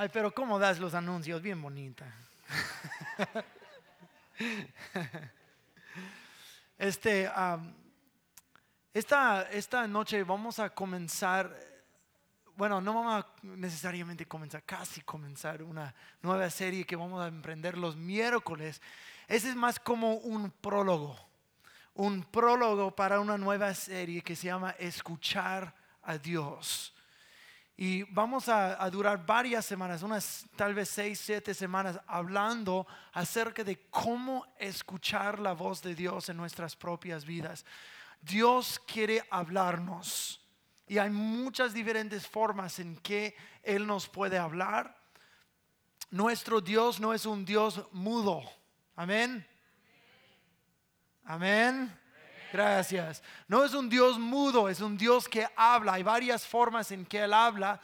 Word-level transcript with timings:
Ay, 0.00 0.08
pero 0.10 0.32
¿cómo 0.32 0.58
das 0.58 0.78
los 0.78 0.94
anuncios? 0.94 1.42
Bien 1.42 1.60
bonita. 1.60 2.06
Este, 6.78 7.30
esta, 8.94 9.42
esta 9.50 9.86
noche 9.86 10.24
vamos 10.24 10.58
a 10.58 10.70
comenzar, 10.70 11.54
bueno, 12.56 12.80
no 12.80 12.94
vamos 12.94 13.22
a 13.22 13.26
necesariamente 13.42 14.24
comenzar, 14.24 14.62
casi 14.62 15.02
comenzar 15.02 15.62
una 15.62 15.94
nueva 16.22 16.48
serie 16.48 16.86
que 16.86 16.96
vamos 16.96 17.22
a 17.22 17.28
emprender 17.28 17.76
los 17.76 17.94
miércoles. 17.94 18.80
Ese 19.28 19.50
es 19.50 19.54
más 19.54 19.78
como 19.78 20.14
un 20.14 20.50
prólogo, 20.50 21.14
un 21.92 22.24
prólogo 22.24 22.96
para 22.96 23.20
una 23.20 23.36
nueva 23.36 23.74
serie 23.74 24.22
que 24.22 24.34
se 24.34 24.46
llama 24.46 24.70
Escuchar 24.78 25.74
a 26.00 26.16
Dios. 26.16 26.94
Y 27.82 28.02
vamos 28.02 28.46
a, 28.50 28.90
durar 28.90 29.24
varias 29.24 29.64
semanas, 29.64 30.02
unas 30.02 30.44
tal 30.54 30.74
vez 30.74 30.90
seis, 30.90 31.18
siete 31.18 31.54
semanas, 31.54 31.98
hablando 32.06 32.86
acerca 33.14 33.64
de 33.64 33.88
cómo 33.88 34.44
escuchar 34.58 35.38
la 35.38 35.54
voz 35.54 35.80
de 35.80 35.94
Dios 35.94 36.28
en 36.28 36.36
nuestras 36.36 36.76
propias 36.76 37.24
vidas. 37.24 37.64
Dios 38.20 38.78
quiere 38.86 39.26
hablarnos 39.30 40.46
y 40.86 40.98
hay 40.98 41.08
muchas 41.08 41.72
diferentes 41.72 42.26
formas 42.26 42.78
en 42.80 42.98
que 42.98 43.34
Él 43.62 43.86
nos 43.86 44.10
puede 44.10 44.36
hablar. 44.36 44.94
Nuestro 46.10 46.60
Dios 46.60 47.00
no 47.00 47.14
es 47.14 47.24
un 47.24 47.46
Dios 47.46 47.86
mudo. 47.92 48.42
Amén. 48.94 49.46
Amén. 51.24 51.98
Gracias. 52.52 53.22
No 53.46 53.64
es 53.64 53.74
un 53.74 53.88
Dios 53.88 54.18
mudo, 54.18 54.68
es 54.68 54.80
un 54.80 54.96
Dios 54.96 55.28
que 55.28 55.46
habla. 55.56 55.94
Hay 55.94 56.02
varias 56.02 56.46
formas 56.46 56.90
en 56.90 57.06
que 57.06 57.22
Él 57.22 57.32
habla. 57.32 57.80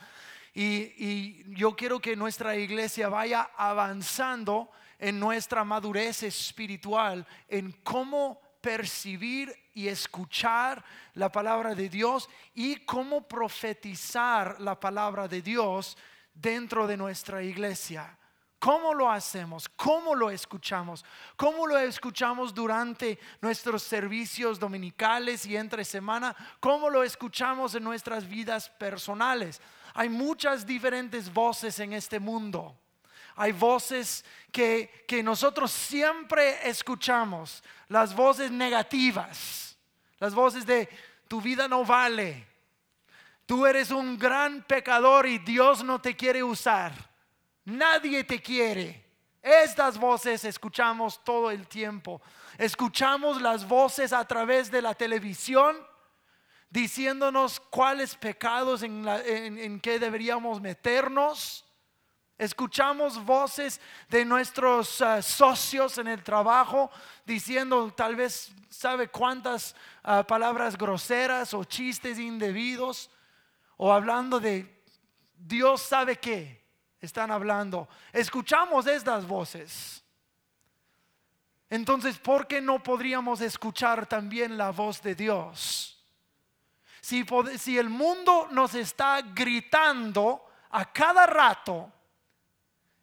Y, 0.54 1.44
yo 1.54 1.76
quiero 1.76 2.00
que 2.00 2.16
nuestra 2.16 2.56
iglesia 2.56 3.08
vaya 3.08 3.50
avanzando 3.56 4.70
en 4.98 5.20
nuestra 5.20 5.64
madurez 5.64 6.22
espiritual, 6.22 7.26
en 7.48 7.72
cómo 7.82 8.40
percibir 8.60 9.54
y 9.74 9.88
escuchar 9.88 10.82
la 11.14 11.30
palabra 11.30 11.74
de 11.74 11.88
Dios 11.88 12.28
y 12.54 12.76
cómo 12.76 13.28
profetizar 13.28 14.60
la 14.60 14.80
palabra 14.80 15.28
de 15.28 15.42
Dios 15.42 15.96
dentro 16.32 16.86
de 16.86 16.96
nuestra 16.96 17.42
iglesia. 17.42 18.16
¿Cómo 18.58 18.94
lo 18.94 19.10
hacemos? 19.10 19.68
¿Cómo 19.68 20.14
lo 20.14 20.30
escuchamos? 20.30 21.04
¿Cómo 21.36 21.66
lo 21.66 21.76
escuchamos 21.76 22.54
durante 22.54 23.18
nuestros 23.40 23.82
servicios 23.82 24.58
dominicales 24.58 25.44
y 25.44 25.56
entre 25.56 25.84
semana? 25.84 26.34
¿Cómo 26.58 26.88
lo 26.88 27.02
escuchamos 27.02 27.74
en 27.74 27.84
nuestras 27.84 28.26
vidas 28.26 28.70
personales? 28.70 29.60
Hay 29.94 30.08
muchas 30.08 30.64
diferentes 30.64 31.32
voces 31.32 31.78
en 31.80 31.92
este 31.92 32.18
mundo. 32.18 32.74
Hay 33.36 33.52
voces 33.52 34.24
que, 34.50 35.04
que 35.06 35.22
nosotros 35.22 35.70
siempre 35.70 36.66
escuchamos, 36.66 37.62
las 37.88 38.16
voces 38.16 38.50
negativas, 38.50 39.76
las 40.18 40.34
voces 40.34 40.64
de 40.64 40.88
tu 41.28 41.42
vida 41.42 41.68
no 41.68 41.84
vale, 41.84 42.46
tú 43.44 43.66
eres 43.66 43.90
un 43.90 44.16
gran 44.16 44.62
pecador 44.62 45.26
y 45.26 45.36
Dios 45.36 45.84
no 45.84 46.00
te 46.00 46.16
quiere 46.16 46.42
usar 46.42 47.15
Nadie 47.66 48.22
te 48.22 48.40
quiere. 48.40 49.04
Estas 49.42 49.98
voces 49.98 50.44
escuchamos 50.44 51.22
todo 51.24 51.50
el 51.50 51.66
tiempo. 51.66 52.22
Escuchamos 52.58 53.42
las 53.42 53.66
voces 53.66 54.12
a 54.12 54.24
través 54.24 54.70
de 54.70 54.80
la 54.80 54.94
televisión 54.94 55.76
diciéndonos 56.70 57.58
cuáles 57.58 58.14
pecados 58.14 58.82
en, 58.82 59.06
en, 59.08 59.80
que 59.80 59.98
deberíamos 59.98 60.60
meternos. 60.60 61.64
Escuchamos 62.38 63.24
voces 63.24 63.80
de 64.08 64.24
nuestros 64.24 65.00
ah, 65.00 65.20
socios 65.20 65.98
en 65.98 66.06
el 66.06 66.22
trabajo 66.22 66.90
diciendo 67.24 67.92
tal 67.96 68.14
vez 68.14 68.52
sabe 68.68 69.08
cuántas 69.08 69.74
ah, 70.04 70.24
palabras 70.24 70.76
groseras 70.78 71.52
o 71.52 71.64
chistes 71.64 72.18
indebidos 72.18 73.10
o 73.76 73.92
hablando 73.92 74.38
de 74.38 74.84
Dios 75.36 75.82
sabe 75.82 76.16
qué 76.16 76.65
están 77.00 77.30
hablando. 77.30 77.88
Escuchamos 78.12 78.86
estas 78.86 79.26
voces. 79.26 80.02
Entonces, 81.68 82.18
¿por 82.18 82.46
qué 82.46 82.60
no 82.60 82.82
podríamos 82.82 83.40
escuchar 83.40 84.06
también 84.06 84.56
la 84.56 84.70
voz 84.70 85.02
de 85.02 85.14
Dios? 85.14 86.04
Si, 87.00 87.24
si 87.58 87.78
el 87.78 87.88
mundo 87.88 88.48
nos 88.50 88.74
está 88.74 89.20
gritando 89.22 90.44
a 90.70 90.92
cada 90.92 91.26
rato, 91.26 91.92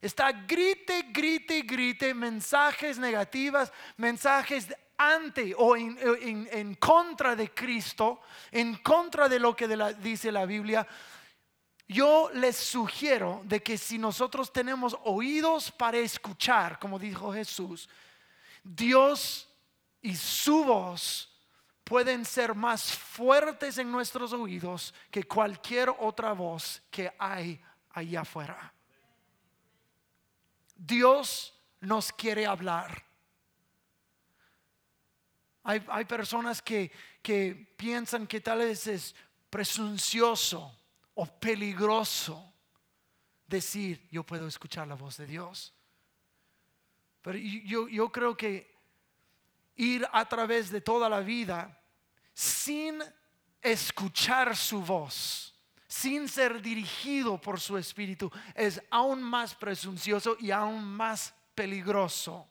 está 0.02 0.32
grite, 0.32 1.06
grite, 1.12 1.62
grite 1.62 2.14
mensajes 2.14 2.98
negativas, 2.98 3.72
mensajes 3.98 4.68
ante 4.98 5.54
o 5.58 5.76
en, 5.76 6.76
contra 6.76 7.36
de 7.36 7.52
Cristo, 7.52 8.22
en 8.52 8.76
contra 8.76 9.28
de 9.28 9.40
lo 9.40 9.56
que 9.56 9.68
dice 10.00 10.32
la 10.32 10.46
Biblia, 10.46 10.88
yo 11.88 12.30
les 12.34 12.56
sugiero 12.56 13.42
de 13.46 13.62
que 13.62 13.78
si 13.78 13.98
nosotros 13.98 14.52
tenemos 14.52 14.98
oídos 15.04 15.72
para 15.72 15.98
escuchar, 15.98 16.80
como 16.80 16.98
dijo 16.98 17.34
Jesús, 17.34 17.90
Dios 18.64 19.48
y 20.02 20.16
su 20.16 20.64
voz 20.64 21.30
pueden 21.84 22.24
ser 22.26 22.56
más 22.56 22.94
fuertes 22.96 23.78
en 23.78 23.92
nuestros 23.92 24.32
oídos 24.32 24.94
que 25.12 25.24
cualquier 25.26 25.90
otra 25.90 26.32
voz 26.34 26.82
que 26.90 27.14
hay 27.20 27.62
allá 27.92 28.22
afuera. 28.22 28.74
Dios 30.76 31.54
nos 31.82 32.12
quiere 32.14 32.46
hablar. 32.46 33.04
Hay, 35.64 35.84
hay 35.88 36.06
personas 36.06 36.62
que, 36.62 36.92
que 37.22 37.74
piensan 37.78 38.26
que 38.26 38.42
tal 38.42 38.60
vez 38.60 38.88
es 38.88 39.16
presuncioso 39.50 40.74
o 41.16 41.26
peligroso 41.26 42.54
decir, 43.48 44.08
yo 44.12 44.24
puedo 44.24 44.48
escuchar 44.48 44.88
la 44.88 44.96
voz 44.96 45.18
de 45.18 45.28
Dios. 45.28 45.74
Pero 47.22 47.38
yo, 47.38 47.88
yo 47.88 48.12
creo 48.12 48.36
que 48.36 48.74
ir 49.76 50.08
a 50.12 50.28
través 50.28 50.70
de 50.70 50.82
toda 50.82 51.10
la 51.10 51.20
vida 51.20 51.80
sin 52.34 53.02
escuchar 53.62 54.56
su 54.56 54.82
voz, 54.82 55.56
sin 55.88 56.28
ser 56.28 56.62
dirigido 56.62 57.40
por 57.40 57.60
su 57.60 57.78
espíritu, 57.78 58.32
es 58.56 58.82
aún 58.90 59.22
más 59.22 59.56
presuncioso 59.56 60.36
y 60.40 60.52
aún 60.52 60.84
más 60.84 61.34
peligroso 61.56 62.48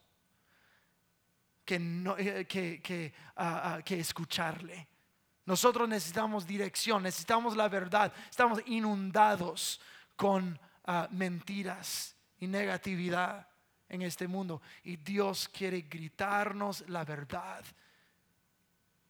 que, 1.65 1.79
no, 1.79 2.17
eh, 2.17 2.47
que, 2.47 2.81
que, 2.81 3.13
ah, 3.37 3.75
ah, 3.77 3.83
que 3.83 4.01
escucharle. 4.01 4.89
Nosotros 5.45 5.89
necesitamos 5.89 6.47
dirección, 6.47 7.03
necesitamos 7.03 7.57
la 7.57 7.69
verdad. 7.69 8.13
Estamos 8.31 8.61
inundados 8.67 9.81
con 10.17 10.59
ah, 10.85 11.09
mentiras 11.11 12.15
y 12.39 12.47
negatividad 12.47 13.49
en 13.89 14.03
este 14.03 14.29
mundo. 14.29 14.63
Y 14.85 14.97
Dios 14.97 15.49
quiere 15.49 15.83
gritarnos 15.83 16.89
la 16.89 17.05
verdad. 17.05 17.65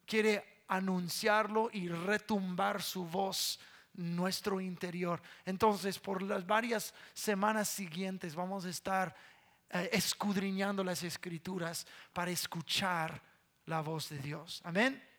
Quiere 0.06 0.64
anunciarlo 0.68 1.68
y 1.72 1.88
retumbar 1.88 2.82
su 2.82 3.04
voz 3.04 3.60
nuestro 3.94 4.60
interior. 4.60 5.20
Entonces, 5.44 5.98
por 5.98 6.22
las 6.22 6.46
varias 6.46 6.94
semanas 7.12 7.68
siguientes 7.68 8.34
vamos 8.34 8.64
a 8.64 8.70
estar 8.70 9.14
eh, 9.68 9.90
escudriñando 9.92 10.82
las 10.82 11.02
escrituras 11.02 11.86
para 12.12 12.30
escuchar 12.30 13.20
la 13.66 13.80
voz 13.80 14.08
de 14.08 14.18
Dios. 14.18 14.62
Amén. 14.64 15.11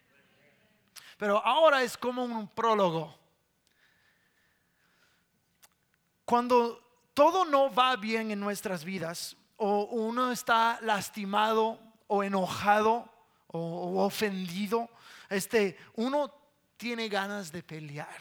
Pero 1.23 1.37
ahora 1.37 1.83
es 1.83 1.95
como 1.95 2.25
un 2.25 2.49
prólogo. 2.49 3.15
Cuando 6.25 6.83
todo 7.13 7.45
no 7.45 7.73
va 7.73 7.95
bien 7.95 8.31
en 8.31 8.41
nuestras 8.41 8.83
vidas, 8.83 9.37
o 9.55 9.83
uno 9.83 10.33
está 10.33 10.79
lastimado 10.81 11.79
o 12.07 12.25
enojado 12.25 13.09
o, 13.47 14.03
ofendido, 14.03 14.89
este, 15.29 15.77
uno 15.93 16.29
tiene 16.75 17.07
ganas 17.07 17.53
de 17.53 17.63
pelear. 17.63 18.19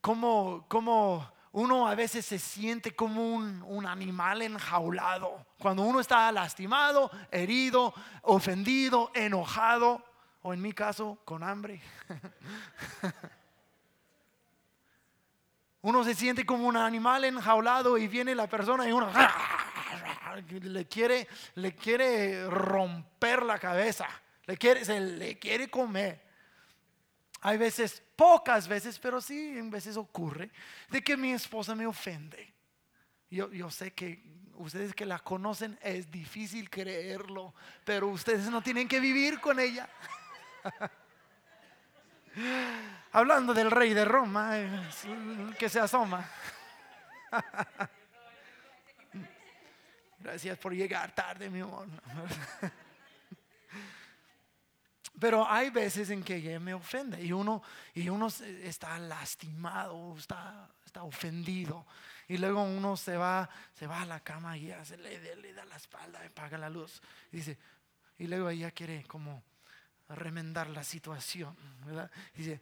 Como, 0.00 0.66
como 0.68 1.32
uno 1.52 1.88
a 1.88 1.94
veces 1.94 2.26
se 2.26 2.38
siente 2.38 2.94
como 2.94 3.34
un, 3.34 3.86
animal 3.86 4.42
enjaulado. 4.42 5.46
Cuando 5.58 5.82
uno 5.82 6.00
está 6.00 6.30
lastimado, 6.30 7.10
herido, 7.30 7.94
ofendido, 8.22 9.10
enojado, 9.14 10.04
o 10.42 10.52
en 10.52 10.60
mi 10.60 10.72
caso, 10.72 11.18
con 11.24 11.42
hambre. 11.42 11.80
uno 15.82 16.04
se 16.04 16.14
siente 16.14 16.44
como 16.44 16.66
un 16.66 16.76
animal 16.76 17.24
enjaulado 17.24 17.96
y 17.96 18.08
viene 18.08 18.34
la 18.34 18.46
persona 18.46 18.88
y 18.88 18.92
uno 18.92 19.10
le 20.62 20.86
quiere, 20.86 21.26
le 21.54 21.74
quiere 21.74 22.48
romper 22.48 23.42
la 23.42 23.58
cabeza, 23.58 24.06
le 24.44 24.56
quiere, 24.56 24.84
se 24.84 25.00
le 25.00 25.38
quiere 25.38 25.70
comer. 25.70 26.26
Hay 27.40 27.56
veces 27.56 28.02
pocas 28.18 28.66
veces, 28.66 28.98
pero 28.98 29.20
sí 29.20 29.56
en 29.56 29.70
veces 29.70 29.96
ocurre, 29.96 30.50
de 30.90 31.00
que 31.02 31.16
mi 31.16 31.32
esposa 31.32 31.76
me 31.76 31.86
ofende. 31.86 32.52
Yo, 33.30 33.52
yo 33.52 33.70
sé 33.70 33.92
que 33.92 34.24
ustedes 34.56 34.92
que 34.92 35.06
la 35.06 35.20
conocen 35.20 35.78
es 35.80 36.10
difícil 36.10 36.68
creerlo, 36.68 37.54
pero 37.84 38.08
ustedes 38.08 38.50
no 38.50 38.60
tienen 38.60 38.88
que 38.88 38.98
vivir 38.98 39.38
con 39.38 39.60
ella. 39.60 39.88
Hablando 43.12 43.54
del 43.54 43.70
rey 43.70 43.94
de 43.94 44.04
Roma, 44.04 44.50
que 45.56 45.68
se 45.68 45.78
asoma. 45.78 46.28
Gracias 50.18 50.58
por 50.58 50.74
llegar 50.74 51.14
tarde, 51.14 51.48
mi 51.48 51.60
amor. 51.60 51.86
Pero 55.18 55.48
hay 55.48 55.70
veces 55.70 56.10
en 56.10 56.22
que 56.22 56.36
ella 56.36 56.60
me 56.60 56.74
ofende 56.74 57.22
y 57.22 57.32
uno, 57.32 57.62
y 57.94 58.08
uno 58.08 58.28
está 58.62 58.98
lastimado, 58.98 60.16
está, 60.16 60.68
está 60.84 61.02
ofendido. 61.02 61.86
Y 62.28 62.36
luego 62.36 62.62
uno 62.62 62.96
se 62.96 63.16
va, 63.16 63.48
se 63.72 63.86
va 63.86 64.02
a 64.02 64.06
la 64.06 64.20
cama 64.20 64.56
y 64.56 64.66
ya 64.66 64.84
se 64.84 64.96
le, 64.98 65.18
da 65.54 65.64
la 65.64 65.76
espalda, 65.76 66.20
apaga 66.24 66.58
la 66.58 66.68
luz. 66.68 67.00
Y 67.32 67.38
dice, 67.38 67.58
y 68.18 68.26
luego 68.26 68.50
ella 68.50 68.70
quiere 68.70 69.04
como 69.04 69.42
remendar 70.10 70.68
la 70.68 70.84
situación, 70.84 71.56
dice, 72.34 72.60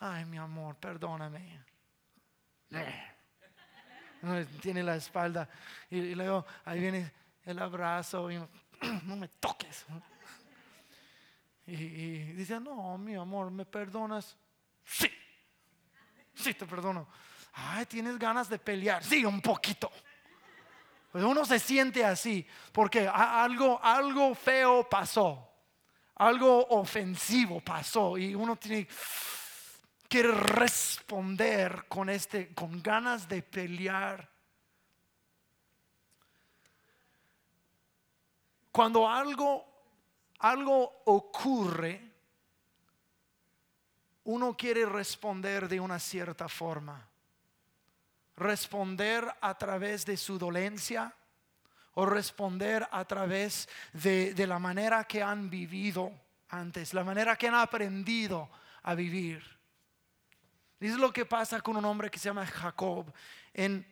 ay 0.00 0.24
mi 0.24 0.38
amor, 0.38 0.76
perdóname. 0.76 1.60
Tiene 4.60 4.82
la 4.82 4.96
espalda 4.96 5.48
y, 5.90 6.14
luego 6.14 6.44
ahí 6.64 6.80
viene 6.80 7.12
el 7.44 7.58
abrazo 7.58 8.30
y 8.30 8.36
no 9.04 9.16
me 9.16 9.28
toques. 9.28 9.86
Y, 11.66 12.32
dice, 12.32 12.60
no, 12.60 12.98
mi 12.98 13.14
amor, 13.14 13.50
¿me 13.50 13.64
perdonas? 13.64 14.36
Sí, 14.84 15.10
sí 16.34 16.54
te 16.54 16.66
perdono. 16.66 17.08
Ay, 17.52 17.86
tienes 17.86 18.18
ganas 18.18 18.48
de 18.48 18.58
pelear. 18.58 19.02
Sí, 19.02 19.24
un 19.24 19.40
poquito. 19.40 19.90
Pues 21.10 21.22
uno 21.24 21.44
se 21.44 21.58
siente 21.58 22.04
así 22.04 22.46
porque 22.72 23.08
algo, 23.08 23.82
algo 23.82 24.34
feo 24.34 24.88
pasó 24.88 25.54
algo 26.16 26.66
ofensivo 26.68 27.60
pasó 27.60 28.16
y 28.16 28.34
uno 28.34 28.56
tiene 28.56 28.86
que 30.08 30.22
responder 30.22 31.86
con 31.88 32.08
este 32.08 32.54
con 32.54 32.82
ganas 32.82 33.28
de 33.28 33.42
pelear. 33.42 34.30
Cuando 38.70 39.08
algo 39.08 39.73
algo 40.38 41.02
ocurre, 41.06 42.12
uno 44.24 44.56
quiere 44.56 44.86
responder 44.86 45.68
de 45.68 45.80
una 45.80 45.98
cierta 45.98 46.48
forma. 46.48 47.06
Responder 48.36 49.32
a 49.40 49.56
través 49.56 50.04
de 50.04 50.16
su 50.16 50.38
dolencia, 50.38 51.14
o 51.94 52.06
responder 52.06 52.86
a 52.90 53.04
través 53.04 53.68
de, 53.92 54.34
la 54.46 54.58
manera 54.58 55.04
que 55.04 55.22
han 55.22 55.48
vivido 55.48 56.12
antes, 56.48 56.92
la 56.92 57.04
manera 57.04 57.36
que 57.36 57.48
han 57.48 57.54
aprendido 57.54 58.50
a 58.82 58.94
vivir. 58.94 59.42
Es 60.80 60.96
lo 60.96 61.12
que 61.12 61.24
pasa 61.24 61.60
con 61.60 61.76
un 61.76 61.84
hombre 61.84 62.10
que 62.10 62.18
se 62.18 62.28
llama 62.28 62.46
Jacob. 62.46 63.12
En 63.52 63.86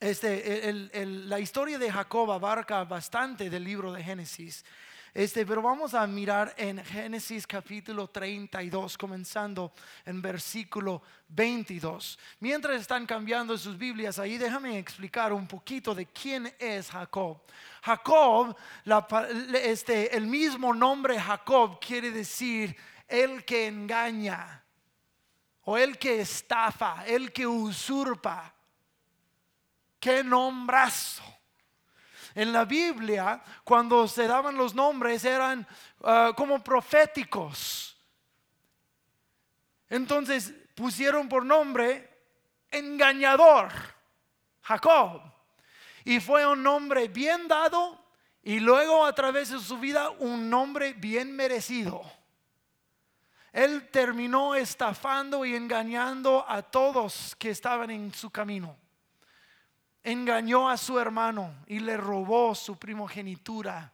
este, 0.00 0.72
la 0.92 1.38
historia 1.38 1.78
de 1.78 1.90
Jacob 1.90 2.30
abarca 2.32 2.84
bastante 2.84 3.48
del 3.48 3.64
libro 3.64 3.92
de 3.92 4.02
Génesis. 4.02 4.64
Este, 5.12 5.44
pero 5.44 5.60
vamos 5.60 5.92
a 5.94 6.06
mirar 6.06 6.54
en 6.56 6.84
Génesis 6.84 7.44
capítulo 7.44 8.06
32, 8.08 8.96
comenzando 8.96 9.72
en 10.04 10.22
versículo 10.22 11.02
22. 11.28 12.16
Mientras 12.38 12.80
están 12.80 13.06
cambiando 13.06 13.58
sus 13.58 13.76
Biblias 13.76 14.20
ahí, 14.20 14.38
déjame 14.38 14.78
explicar 14.78 15.32
un 15.32 15.48
poquito 15.48 15.96
de 15.96 16.06
quién 16.06 16.54
es 16.60 16.90
Jacob. 16.90 17.42
Jacob, 17.82 18.56
este, 19.54 20.16
el 20.16 20.28
mismo 20.28 20.72
nombre 20.72 21.18
Jacob 21.18 21.80
quiere 21.80 22.12
decir 22.12 22.76
el 23.08 23.44
que 23.44 23.66
engaña 23.66 24.62
o 25.62 25.76
el 25.76 25.98
que 25.98 26.20
estafa, 26.20 27.04
el 27.04 27.32
que 27.32 27.48
usurpa. 27.48 28.54
Qué 29.98 30.22
nombrazo. 30.22 31.39
En 32.34 32.52
la 32.52 32.64
Biblia, 32.64 33.42
cuando 33.64 34.06
se 34.06 34.26
daban 34.26 34.56
los 34.56 34.74
nombres, 34.74 35.24
eran 35.24 35.66
ah, 36.04 36.32
como 36.36 36.62
proféticos. 36.62 37.96
Entonces 39.88 40.54
pusieron 40.74 41.28
por 41.28 41.44
nombre 41.44 42.08
engañador, 42.70 43.70
Jacob. 44.62 45.22
Y 46.04 46.20
fue 46.20 46.46
un 46.46 46.62
nombre 46.62 47.08
bien 47.08 47.48
dado 47.48 48.00
y 48.42 48.60
luego 48.60 49.04
a 49.04 49.14
través 49.14 49.50
de 49.50 49.58
su 49.58 49.78
vida 49.78 50.10
un 50.10 50.48
nombre 50.48 50.92
bien 50.94 51.34
merecido. 51.34 52.02
Él 53.52 53.88
terminó 53.90 54.54
estafando 54.54 55.44
y 55.44 55.56
engañando 55.56 56.44
a 56.48 56.62
todos 56.62 57.34
que 57.36 57.50
estaban 57.50 57.90
en 57.90 58.14
su 58.14 58.30
camino 58.30 58.79
engañó 60.02 60.68
a 60.68 60.76
su 60.76 60.98
hermano 60.98 61.54
y 61.66 61.80
le 61.80 61.96
robó 61.96 62.54
su 62.54 62.78
primogenitura. 62.78 63.92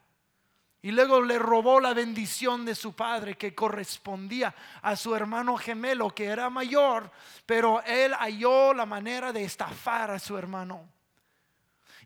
Y 0.83 0.93
luego 0.93 1.21
le 1.21 1.39
robó 1.39 1.81
la 1.81 1.95
bendición 1.95 2.65
de 2.65 2.75
su 2.77 2.93
padre 2.95 3.37
que 3.37 3.55
correspondía 3.55 4.55
a 4.83 4.95
su 4.95 5.17
hermano 5.17 5.57
gemelo 5.57 6.15
que 6.15 6.27
era 6.27 6.49
mayor, 6.49 7.11
pero 7.45 7.83
él 7.83 8.15
halló 8.15 8.73
la 8.73 8.87
manera 8.87 9.33
de 9.33 9.43
estafar 9.43 10.13
a 10.13 10.19
su 10.21 10.39
hermano. 10.39 10.89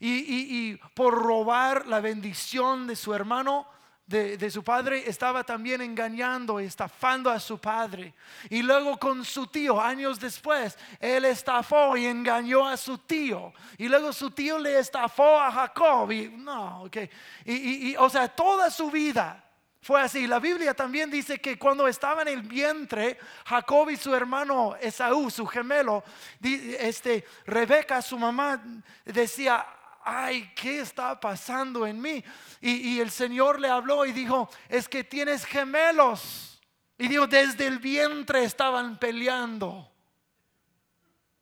Y, 0.03 0.77
por 0.95 1.13
robar 1.13 1.87
la 1.87 2.01
bendición 2.01 2.87
de 2.87 2.97
su 2.97 3.13
hermano, 3.13 3.67
de, 4.11 4.51
su 4.51 4.65
padre 4.65 5.09
estaba 5.09 5.45
también 5.45 5.81
engañando, 5.81 6.59
estafando 6.59 7.31
a 7.31 7.39
su 7.39 7.59
padre. 7.59 8.13
Y 8.49 8.61
luego 8.63 8.99
con 8.99 9.25
su 9.25 9.47
tío, 9.47 9.81
años 9.81 10.19
después, 10.19 10.77
él 10.99 11.25
estafó 11.25 11.97
y 11.97 12.07
engañó 12.07 12.67
a 12.67 12.77
su 12.77 12.99
tío. 12.99 13.53
Y 13.79 13.89
luego 13.89 14.13
su 14.13 14.33
tío 14.33 14.59
le 14.59 14.81
estafó 14.81 15.39
a 15.39 15.53
Jacob. 15.53 16.11
Y 16.11 16.29
no, 16.29 16.83
ok. 16.85 16.97
Y, 17.45 17.95
o 17.97 18.11
sea, 18.11 18.27
toda 18.27 18.69
su 18.69 18.91
vida 18.91 19.45
fue 19.81 20.01
así. 20.01 20.27
La 20.27 20.41
Biblia 20.41 20.75
también 20.75 21.09
dice 21.09 21.39
que 21.39 21.57
cuando 21.57 21.87
estaba 21.87 22.23
en 22.23 22.29
el 22.29 22.43
vientre, 22.43 23.17
Jacob 23.47 23.91
y 23.91 23.97
su 23.97 24.13
hermano 24.13 24.75
Esaú, 24.81 25.31
su 25.31 25.47
gemelo, 25.47 26.03
este, 26.43 27.25
Rebeca, 27.47 28.03
su 28.03 28.19
mamá, 28.19 28.61
decía, 29.05 29.65
ay, 30.03 30.53
¿qué 30.55 30.81
está 30.81 31.19
pasando 31.19 31.87
en 31.87 32.01
mí? 32.01 32.25
Y, 32.61 32.99
el 33.01 33.11
Señor 33.11 33.61
le 33.61 33.69
habló 33.69 34.07
y 34.07 34.13
dijo, 34.13 34.51
es 34.69 34.89
que 34.89 35.05
tienes 35.05 35.45
gemelos. 35.45 36.61
Y 36.99 37.09
dijo, 37.09 37.27
desde 37.27 37.67
el 37.67 37.79
vientre 37.79 38.45
estaban 38.45 38.99
peleando. 38.99 39.91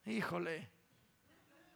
Híjole, 0.06 0.68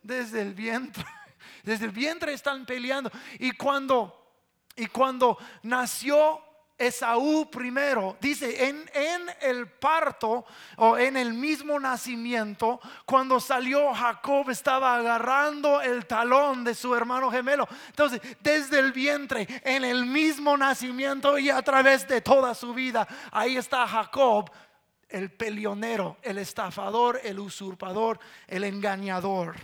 desde 0.02 0.42
el 0.42 0.54
vientre, 0.54 1.04
desde 1.62 1.86
el 1.86 1.90
vientre 1.90 2.32
están 2.32 2.64
peleando. 2.64 3.10
Y 3.38 3.52
cuando, 3.52 4.34
y 4.76 4.86
cuando 4.86 5.38
nació 5.62 6.40
Esaú 6.78 7.48
primero, 7.50 8.16
dice, 8.20 8.68
en, 8.68 8.90
en, 8.92 9.30
el 9.40 9.68
parto 9.68 10.44
o 10.76 10.98
en 10.98 11.16
el 11.16 11.32
mismo 11.32 11.78
nacimiento, 11.78 12.80
cuando 13.06 13.38
salió 13.38 13.94
Jacob 13.94 14.50
estaba 14.50 14.96
agarrando 14.96 15.80
el 15.80 16.06
talón 16.06 16.64
de 16.64 16.74
su 16.74 16.94
hermano 16.94 17.30
gemelo. 17.30 17.68
Entonces, 17.88 18.20
desde 18.40 18.80
el 18.80 18.90
vientre, 18.90 19.46
en 19.64 19.84
el 19.84 20.06
mismo 20.06 20.56
nacimiento 20.56 21.38
y 21.38 21.50
a 21.50 21.62
través 21.62 22.08
de 22.08 22.20
toda 22.20 22.54
su 22.54 22.74
vida, 22.74 23.06
ahí 23.30 23.56
está 23.56 23.86
Jacob, 23.86 24.50
el 25.08 25.30
pelionero, 25.30 26.16
el 26.22 26.38
estafador, 26.38 27.20
el 27.22 27.38
usurpador, 27.38 28.18
el 28.48 28.64
engañador. 28.64 29.54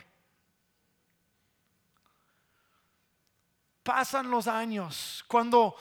Pasan 3.83 4.31
los 4.31 4.47
años, 4.47 5.25
cuando 5.27 5.75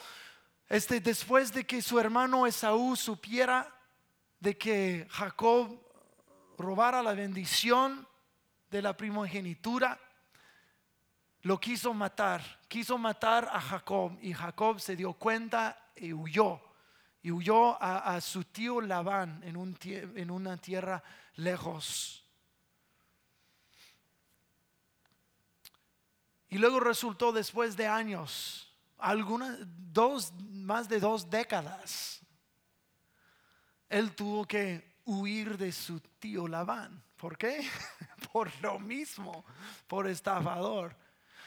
este, 0.68 1.00
después 1.00 1.52
de 1.52 1.64
que 1.64 1.80
su 1.80 1.98
hermano 1.98 2.46
Esaú 2.46 2.94
supiera 2.94 3.74
de 4.38 4.56
que 4.56 5.06
Jacob 5.10 5.80
robara 6.58 7.02
la 7.02 7.14
bendición 7.14 8.06
de 8.70 8.82
la 8.82 8.96
primogenitura, 8.96 9.98
lo 11.42 11.58
quiso 11.58 11.94
matar, 11.94 12.60
quiso 12.68 12.98
matar 12.98 13.48
a 13.50 13.60
Jacob 13.60 14.18
y 14.20 14.34
Jacob 14.34 14.78
se 14.80 14.94
dio 14.94 15.14
cuenta 15.14 15.90
y 15.96 16.12
huyó, 16.12 16.60
y 17.22 17.30
huyó 17.30 17.82
a, 17.82 18.20
su 18.20 18.44
tío 18.44 18.80
Labán 18.80 19.42
en, 19.44 19.56
un, 19.56 19.76
en 19.82 20.30
una 20.30 20.58
tierra 20.58 21.02
lejos. 21.36 22.24
Y 26.50 26.58
luego 26.58 26.80
resultó 26.80 27.32
después 27.32 27.76
de 27.76 27.86
años 27.86 28.67
algunas, 28.98 29.56
dos, 29.92 30.32
más 30.50 30.88
de 30.88 31.00
dos 31.00 31.28
décadas, 31.30 32.20
él 33.88 34.14
tuvo 34.14 34.44
que 34.44 34.98
huir 35.04 35.56
de 35.56 35.72
su 35.72 36.00
tío 36.00 36.46
Labán. 36.46 37.02
¿Por 37.16 37.36
qué? 37.36 37.66
Por 38.32 38.50
lo 38.62 38.78
mismo, 38.78 39.44
por 39.86 40.06
estafador. 40.06 40.94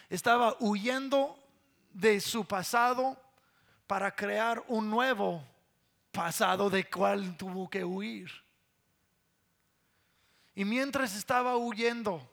Estaba 0.10 0.58
huyendo 0.60 1.38
de 1.94 2.20
su 2.20 2.44
pasado 2.44 3.22
para 3.88 4.14
crear 4.16 4.64
un 4.68 4.90
nuevo 4.90 5.44
pasado 6.12 6.70
de 6.70 6.90
cual 6.90 7.38
tuvo 7.38 7.70
que 7.70 7.86
huir. 7.86 8.32
Y 10.56 10.66
mientras 10.66 11.16
estaba 11.16 11.56
huyendo, 11.56 12.30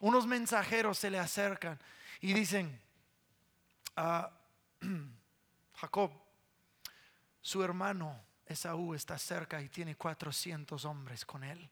unos 0.00 0.26
mensajeros 0.26 0.98
se 0.98 1.10
le 1.10 1.18
acercan 1.18 1.78
y 2.20 2.32
dicen, 2.32 2.80
a 3.96 4.30
Jacob, 5.74 6.10
su 7.40 7.62
hermano 7.62 8.24
Esaú 8.46 8.94
está 8.94 9.18
cerca 9.18 9.60
y 9.60 9.68
tiene 9.68 9.94
400 9.94 10.84
hombres 10.84 11.24
con 11.24 11.44
él. 11.44 11.68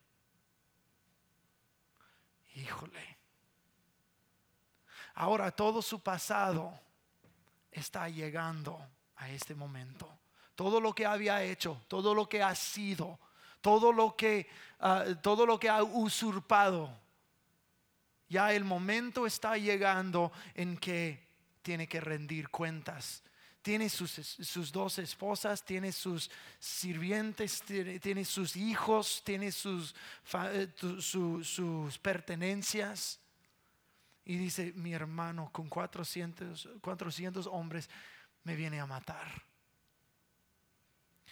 Híjole. 2.54 3.16
Ahora 5.14 5.50
todo 5.50 5.80
su 5.80 6.00
pasado 6.00 6.78
está 7.70 8.08
llegando 8.08 8.78
a 9.16 9.30
este 9.30 9.54
momento. 9.54 10.08
Todo 10.54 10.80
lo 10.80 10.94
que 10.94 11.06
había 11.06 11.42
hecho, 11.42 11.82
todo 11.88 12.14
lo 12.14 12.28
que 12.28 12.42
ha 12.42 12.54
sido, 12.54 13.18
todo 13.60 13.92
lo 13.92 14.16
que, 14.16 14.48
ah, 14.80 15.04
todo 15.22 15.46
lo 15.46 15.58
que 15.58 15.68
ha 15.68 15.82
usurpado. 15.82 16.90
Ya 18.28 18.52
el 18.52 18.64
momento 18.64 19.26
está 19.26 19.56
llegando 19.56 20.32
en 20.54 20.76
que 20.76 21.25
tiene 21.66 21.88
que 21.88 22.00
rendir 22.00 22.48
cuentas 22.48 23.24
tiene 23.66 23.88
sus, 23.88 24.70
dos 24.70 24.96
esposas, 25.00 25.64
tiene 25.64 25.90
sus 25.90 26.30
sirvientes, 26.60 27.64
tiene, 28.00 28.24
sus 28.24 28.54
hijos, 28.54 29.22
tiene 29.24 29.50
sus, 29.50 29.92
eh, 30.52 30.68
sus 31.00 31.98
pertenencias. 31.98 33.18
Y 34.24 34.36
dice, 34.36 34.72
mi 34.76 34.92
hermano 34.92 35.50
con 35.50 35.68
400, 35.68 36.68
400 36.80 37.48
hombres 37.48 37.90
me 38.44 38.54
viene 38.54 38.78
a 38.78 38.86
matar. 38.86 39.26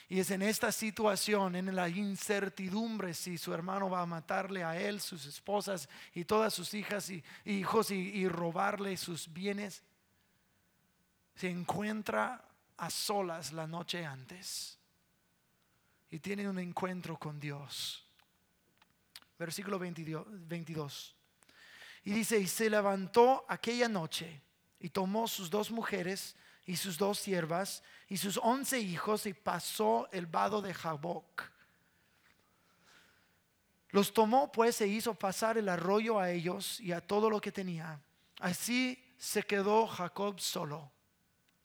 Y 0.08 0.18
es 0.18 0.32
en 0.32 0.42
esta 0.42 0.72
situación, 0.72 1.54
en 1.54 1.72
la 1.72 1.88
incertidumbre, 1.88 3.14
si 3.14 3.38
su 3.38 3.54
hermano 3.54 3.88
va 3.88 4.00
a 4.00 4.06
matarle 4.06 4.64
a 4.64 4.76
él, 4.76 5.00
sus 5.00 5.24
esposas 5.26 5.88
y 6.12 6.24
todas 6.24 6.52
sus 6.52 6.74
hijas 6.74 7.10
y 7.10 7.22
hijos 7.44 7.92
y 7.92 8.26
robarle 8.26 8.96
sus 8.96 9.32
bienes 9.32 9.84
se 11.34 11.48
encuentra 11.48 12.44
a 12.76 12.90
solas 12.90 13.52
la 13.52 13.66
noche 13.66 14.04
antes 14.04 14.78
y 16.10 16.18
tiene 16.20 16.48
un 16.48 16.58
encuentro 16.58 17.18
con 17.18 17.40
Dios. 17.40 18.04
Versículo 19.38 19.78
22. 19.78 21.16
Y 22.04 22.12
dice, 22.12 22.38
y 22.38 22.46
se 22.46 22.70
levantó 22.70 23.44
aquella 23.48 23.88
noche 23.88 24.40
y 24.78 24.90
tomó 24.90 25.26
sus 25.26 25.50
dos 25.50 25.70
mujeres 25.70 26.36
y 26.66 26.76
sus 26.76 26.98
dos 26.98 27.18
siervas 27.18 27.82
y 28.08 28.16
sus 28.16 28.38
once 28.38 28.78
hijos 28.78 29.26
y 29.26 29.34
pasó 29.34 30.08
el 30.12 30.26
vado 30.26 30.62
de 30.62 30.72
Jaboc. 30.72 31.50
Los 33.90 34.12
tomó 34.12 34.52
pues 34.52 34.80
e 34.80 34.86
hizo 34.86 35.14
pasar 35.14 35.58
el 35.58 35.68
arroyo 35.68 36.18
a 36.18 36.30
ellos 36.30 36.80
y 36.80 36.92
a 36.92 37.00
todo 37.00 37.28
lo 37.30 37.40
que 37.40 37.52
tenía. 37.52 38.00
Así 38.40 39.02
se 39.16 39.42
quedó 39.42 39.86
Jacob 39.86 40.40
solo 40.40 40.93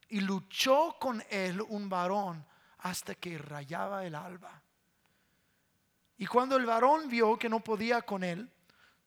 y 0.09 0.21
luchó 0.21 0.97
con 0.99 1.23
él 1.29 1.61
un 1.61 1.87
varón 1.87 2.45
hasta 2.79 3.15
que 3.15 3.37
rayaba 3.37 4.05
el 4.05 4.15
alba. 4.15 4.61
Y 6.17 6.25
cuando 6.25 6.57
el 6.57 6.65
varón 6.65 7.07
vio 7.07 7.37
que 7.37 7.47
no 7.47 7.61
podía 7.61 8.01
con 8.01 8.23
él, 8.23 8.51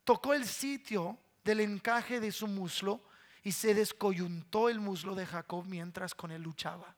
tocó 0.05 0.33
el 0.33 0.47
sitio 0.47 1.19
del 1.45 1.61
encaje 1.61 2.21
de 2.21 2.33
su 2.33 2.47
muslo 2.47 3.03
y 3.43 3.53
se 3.53 3.75
descoyuntó 3.75 4.69
el 4.69 4.81
muslo 4.81 5.15
de 5.15 5.27
Jacob 5.27 5.65
mientras 5.67 6.15
con 6.15 6.31
él 6.31 6.43
luchaba. 6.43 6.95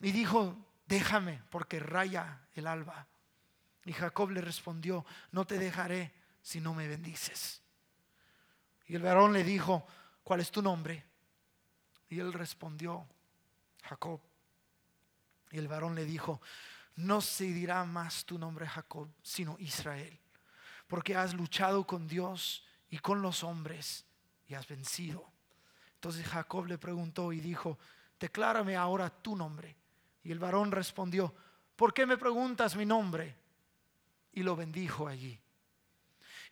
Y 0.00 0.12
dijo, 0.12 0.56
déjame 0.86 1.42
porque 1.50 1.80
raya 1.80 2.40
el 2.54 2.66
alba. 2.66 3.06
Y 3.84 3.92
Jacob 3.92 4.30
le 4.30 4.40
respondió, 4.40 5.04
no 5.32 5.46
te 5.46 5.58
dejaré 5.58 6.14
si 6.40 6.60
no 6.60 6.74
me 6.74 6.88
bendices. 6.88 7.60
Y 8.86 8.94
el 8.94 9.02
varón 9.02 9.32
le 9.32 9.44
dijo, 9.44 9.86
¿cuál 10.22 10.40
es 10.40 10.50
tu 10.50 10.62
nombre? 10.62 11.04
Y 12.14 12.20
él 12.20 12.32
respondió, 12.32 13.04
Jacob. 13.82 14.20
Y 15.50 15.58
el 15.58 15.66
varón 15.66 15.96
le 15.96 16.04
dijo, 16.04 16.40
no 16.94 17.20
se 17.20 17.42
dirá 17.46 17.84
más 17.84 18.24
tu 18.24 18.38
nombre 18.38 18.68
Jacob, 18.68 19.08
sino 19.20 19.56
Israel, 19.58 20.16
porque 20.86 21.16
has 21.16 21.34
luchado 21.34 21.84
con 21.84 22.06
Dios 22.06 22.64
y 22.88 22.98
con 22.98 23.20
los 23.20 23.42
hombres 23.42 24.06
y 24.46 24.54
has 24.54 24.68
vencido. 24.68 25.28
Entonces 25.96 26.24
Jacob 26.24 26.66
le 26.66 26.78
preguntó 26.78 27.32
y 27.32 27.40
dijo, 27.40 27.80
declárame 28.20 28.76
ahora 28.76 29.10
tu 29.10 29.34
nombre. 29.34 29.76
Y 30.22 30.30
el 30.30 30.38
varón 30.38 30.70
respondió, 30.70 31.34
¿por 31.74 31.92
qué 31.92 32.06
me 32.06 32.16
preguntas 32.16 32.76
mi 32.76 32.86
nombre? 32.86 33.34
Y 34.34 34.44
lo 34.44 34.54
bendijo 34.54 35.08
allí. 35.08 35.36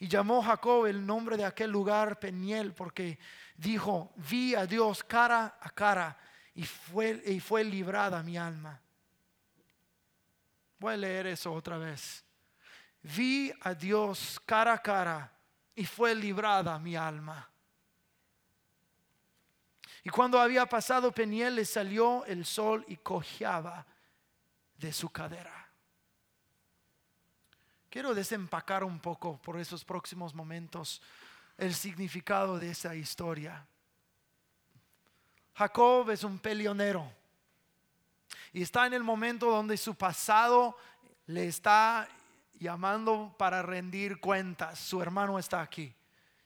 Y 0.01 0.09
llamó 0.09 0.43
Jacob 0.43 0.87
el 0.87 1.07
nombre 1.07 1.37
de 1.37 1.45
aquel 1.45 1.71
lugar 1.71 2.19
Peniel 2.19 2.75
porque 2.75 3.21
dijo, 3.63 4.13
vi 4.17 4.55
a 4.55 4.67
Dios 4.67 5.05
cara 5.05 5.57
a 5.61 5.71
cara 5.71 6.17
y 6.55 6.65
fue, 6.65 7.23
y 7.27 7.41
fue 7.41 7.63
librada 7.65 8.23
mi 8.23 8.37
alma. 8.37 8.81
Voy 10.79 10.95
a 10.95 10.97
leer 10.97 11.29
eso 11.29 11.53
otra 11.53 11.79
vez. 11.79 12.25
Vi 13.03 13.53
a 13.61 13.75
Dios 13.75 14.41
cara 14.45 14.75
a 14.75 14.83
cara 14.83 15.33
y 15.75 15.87
fue 15.87 16.15
librada 16.15 16.79
mi 16.79 16.97
alma. 16.97 17.49
Y 20.05 20.11
cuando 20.11 20.41
había 20.41 20.67
pasado 20.67 21.13
Peniel 21.13 21.55
le 21.55 21.65
salió 21.65 22.25
el 22.25 22.45
sol 22.45 22.85
y 22.89 22.97
cojeaba 22.97 23.87
de 24.77 24.93
su 24.93 25.09
cadera. 25.11 25.69
Quiero 27.89 28.13
desempacar 28.13 28.83
un 28.83 28.99
poco 28.99 29.41
por 29.41 29.61
esos 29.61 29.85
próximos 29.85 30.35
momentos 30.35 31.01
el 31.63 31.75
significado 31.75 32.59
de 32.59 32.73
esa 32.73 32.93
historia. 32.97 33.65
Jacob 35.55 36.11
es 36.11 36.25
un 36.25 36.41
peleonero 36.41 37.09
y 38.53 38.63
está 38.63 38.89
en 38.89 38.95
el 38.95 39.05
momento 39.05 39.49
donde 39.49 39.77
su 39.77 39.95
pasado 39.95 40.77
le 41.27 41.47
está 41.47 42.09
llamando 42.59 43.33
para 43.39 43.63
rendir 43.63 44.19
cuentas. 44.19 44.81
Su 44.81 45.01
hermano 45.01 45.39
está 45.39 45.61
aquí 45.61 45.95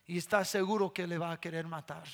y 0.05 0.19
está 0.19 0.45
seguro 0.45 0.93
que 0.93 1.07
le 1.07 1.17
va 1.17 1.31
a 1.31 1.39
querer 1.39 1.65
matar. 1.65 2.07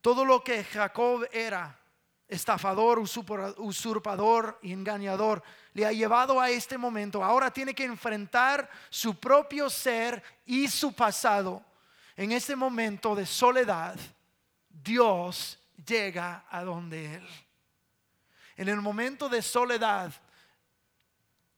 Todo 0.00 0.24
lo 0.24 0.42
que 0.42 0.64
Jacob 0.64 1.28
era 1.30 1.78
estafador, 2.28 2.98
usurpador 2.98 4.58
y 4.62 4.72
engañador, 4.72 5.42
le 5.72 5.86
ha 5.86 5.92
llevado 5.92 6.40
a 6.40 6.50
este 6.50 6.78
momento. 6.78 7.22
Ahora 7.22 7.50
tiene 7.50 7.74
que 7.74 7.84
enfrentar 7.84 8.68
su 8.90 9.18
propio 9.18 9.68
ser 9.68 10.22
y 10.46 10.68
su 10.68 10.92
pasado. 10.92 11.62
En 12.16 12.32
este 12.32 12.56
momento 12.56 13.14
de 13.14 13.26
soledad, 13.26 13.96
Dios 14.68 15.58
llega 15.86 16.44
a 16.48 16.62
donde 16.62 17.16
Él. 17.16 17.28
En 18.56 18.68
el 18.68 18.80
momento 18.80 19.28
de 19.28 19.42
soledad, 19.42 20.12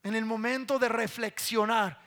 en 0.02 0.14
el 0.14 0.24
momento 0.24 0.78
de 0.78 0.88
reflexionar, 0.88 2.00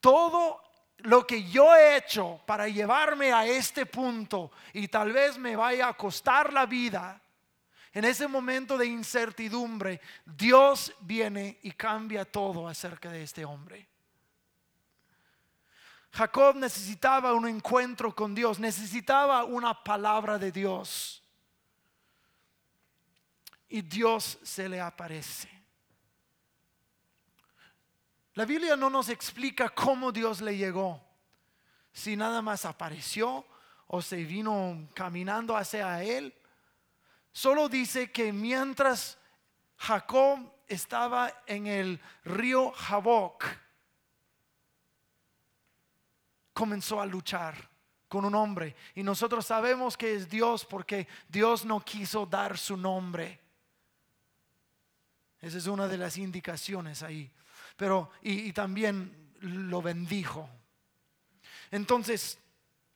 todo 0.00 0.62
lo 0.98 1.26
que 1.26 1.42
yo 1.44 1.74
he 1.74 1.96
hecho 1.96 2.40
para 2.46 2.68
llevarme 2.68 3.32
a 3.32 3.46
este 3.46 3.86
punto 3.86 4.52
y 4.72 4.88
tal 4.88 5.12
vez 5.12 5.38
me 5.38 5.56
vaya 5.56 5.88
a 5.88 5.94
costar 5.94 6.52
la 6.52 6.66
vida, 6.66 7.20
en 7.94 8.04
ese 8.04 8.26
momento 8.26 8.76
de 8.76 8.86
incertidumbre, 8.86 10.00
Dios 10.26 10.92
viene 11.00 11.60
y 11.62 11.70
cambia 11.70 12.24
todo 12.24 12.66
acerca 12.66 13.10
de 13.10 13.22
este 13.22 13.44
hombre. 13.44 13.88
Jacob 16.10 16.56
necesitaba 16.56 17.32
un 17.34 17.46
encuentro 17.46 18.12
con 18.12 18.34
Dios, 18.34 18.58
necesitaba 18.58 19.44
una 19.44 19.82
palabra 19.82 20.38
de 20.38 20.50
Dios. 20.50 21.22
Y 23.68 23.82
Dios 23.82 24.38
se 24.42 24.68
le 24.68 24.80
aparece. 24.80 25.48
La 28.34 28.44
Biblia 28.44 28.74
no 28.74 28.90
nos 28.90 29.08
explica 29.08 29.68
cómo 29.68 30.10
Dios 30.10 30.40
le 30.40 30.56
llegó, 30.56 31.00
si 31.92 32.16
nada 32.16 32.42
más 32.42 32.64
apareció 32.64 33.46
o 33.86 34.02
se 34.02 34.24
vino 34.24 34.88
caminando 34.94 35.56
hacia 35.56 36.02
él 36.02 36.34
Solo 37.34 37.68
dice 37.68 38.12
que 38.12 38.32
mientras 38.32 39.18
Jacob 39.76 40.38
estaba 40.68 41.42
en 41.46 41.66
el 41.66 42.00
río 42.22 42.70
Jaboc, 42.70 43.44
comenzó 46.52 47.00
a 47.00 47.06
luchar 47.06 47.68
con 48.08 48.24
un 48.24 48.36
hombre. 48.36 48.76
Y 48.94 49.02
nosotros 49.02 49.44
sabemos 49.44 49.96
que 49.96 50.14
es 50.14 50.30
Dios 50.30 50.64
porque 50.64 51.08
Dios 51.28 51.64
no 51.64 51.80
quiso 51.80 52.24
dar 52.24 52.56
su 52.56 52.76
nombre. 52.76 53.40
Esa 55.40 55.58
es 55.58 55.66
una 55.66 55.88
de 55.88 55.98
las 55.98 56.16
indicaciones 56.16 57.02
ahí. 57.02 57.28
Pero, 57.76 58.12
y, 58.22 58.48
y 58.48 58.52
también 58.52 59.32
lo 59.40 59.82
bendijo. 59.82 60.48
Entonces, 61.72 62.38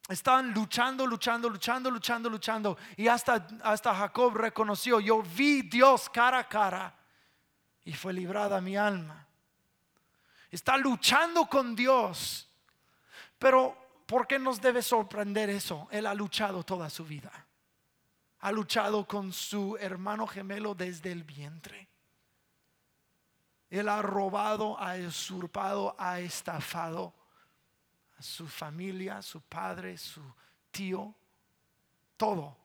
están 0.08 0.52
luchando, 0.52 1.06
luchando, 1.06 1.50
luchando, 1.50 1.90
luchando, 1.90 2.30
luchando. 2.30 2.78
Y 2.96 3.08
hasta, 3.08 3.46
hasta 3.62 3.94
Jacob 3.94 4.34
reconoció, 4.36 5.00
yo 5.00 5.22
vi 5.22 5.62
Dios 5.62 6.08
cara 6.08 6.38
a 6.38 6.48
cara 6.48 6.94
y 7.84 7.92
fue 7.92 8.14
librada 8.14 8.60
mi 8.60 8.76
alma. 8.76 9.26
Está 10.50 10.78
luchando 10.78 11.46
con 11.46 11.76
Dios. 11.76 12.48
Pero, 13.38 14.02
¿por 14.06 14.26
qué 14.26 14.38
nos 14.38 14.60
debe 14.62 14.80
sorprender 14.80 15.50
eso? 15.50 15.88
Él 15.90 16.06
ha 16.06 16.14
luchado 16.14 16.62
toda 16.62 16.88
su 16.88 17.04
vida. 17.04 17.30
Ha 18.40 18.50
luchado 18.50 19.06
con 19.06 19.32
su 19.32 19.76
hermano 19.78 20.26
gemelo 20.26 20.74
desde 20.74 21.12
el 21.12 21.22
vientre. 21.22 21.86
Él 23.68 23.90
ha 23.90 24.00
robado, 24.00 24.78
ha 24.78 24.96
usurpado, 24.96 25.94
ha 25.98 26.20
estafado 26.20 27.12
su 28.18 28.46
familia, 28.46 29.22
su 29.22 29.40
padre, 29.42 29.96
su 29.96 30.22
tío, 30.70 31.14
todo. 32.16 32.56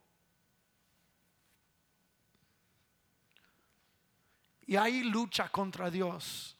Y 4.66 4.76
ahí 4.76 5.04
lucha 5.04 5.50
contra 5.50 5.90
Dios. 5.90 6.58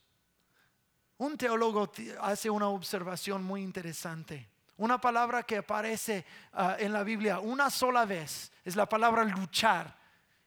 Un 1.18 1.38
teólogo 1.38 1.92
hace 2.22 2.50
una 2.50 2.68
observación 2.68 3.44
muy 3.44 3.62
interesante. 3.62 4.50
Una 4.78 5.00
palabra 5.00 5.44
que 5.44 5.58
aparece 5.58 6.26
ah, 6.54 6.76
en 6.80 6.92
la 6.92 7.04
Biblia 7.04 7.40
una 7.40 7.70
sola 7.70 8.06
vez 8.06 8.52
es 8.66 8.76
la 8.76 8.88
palabra 8.88 9.24
luchar. 9.24 9.98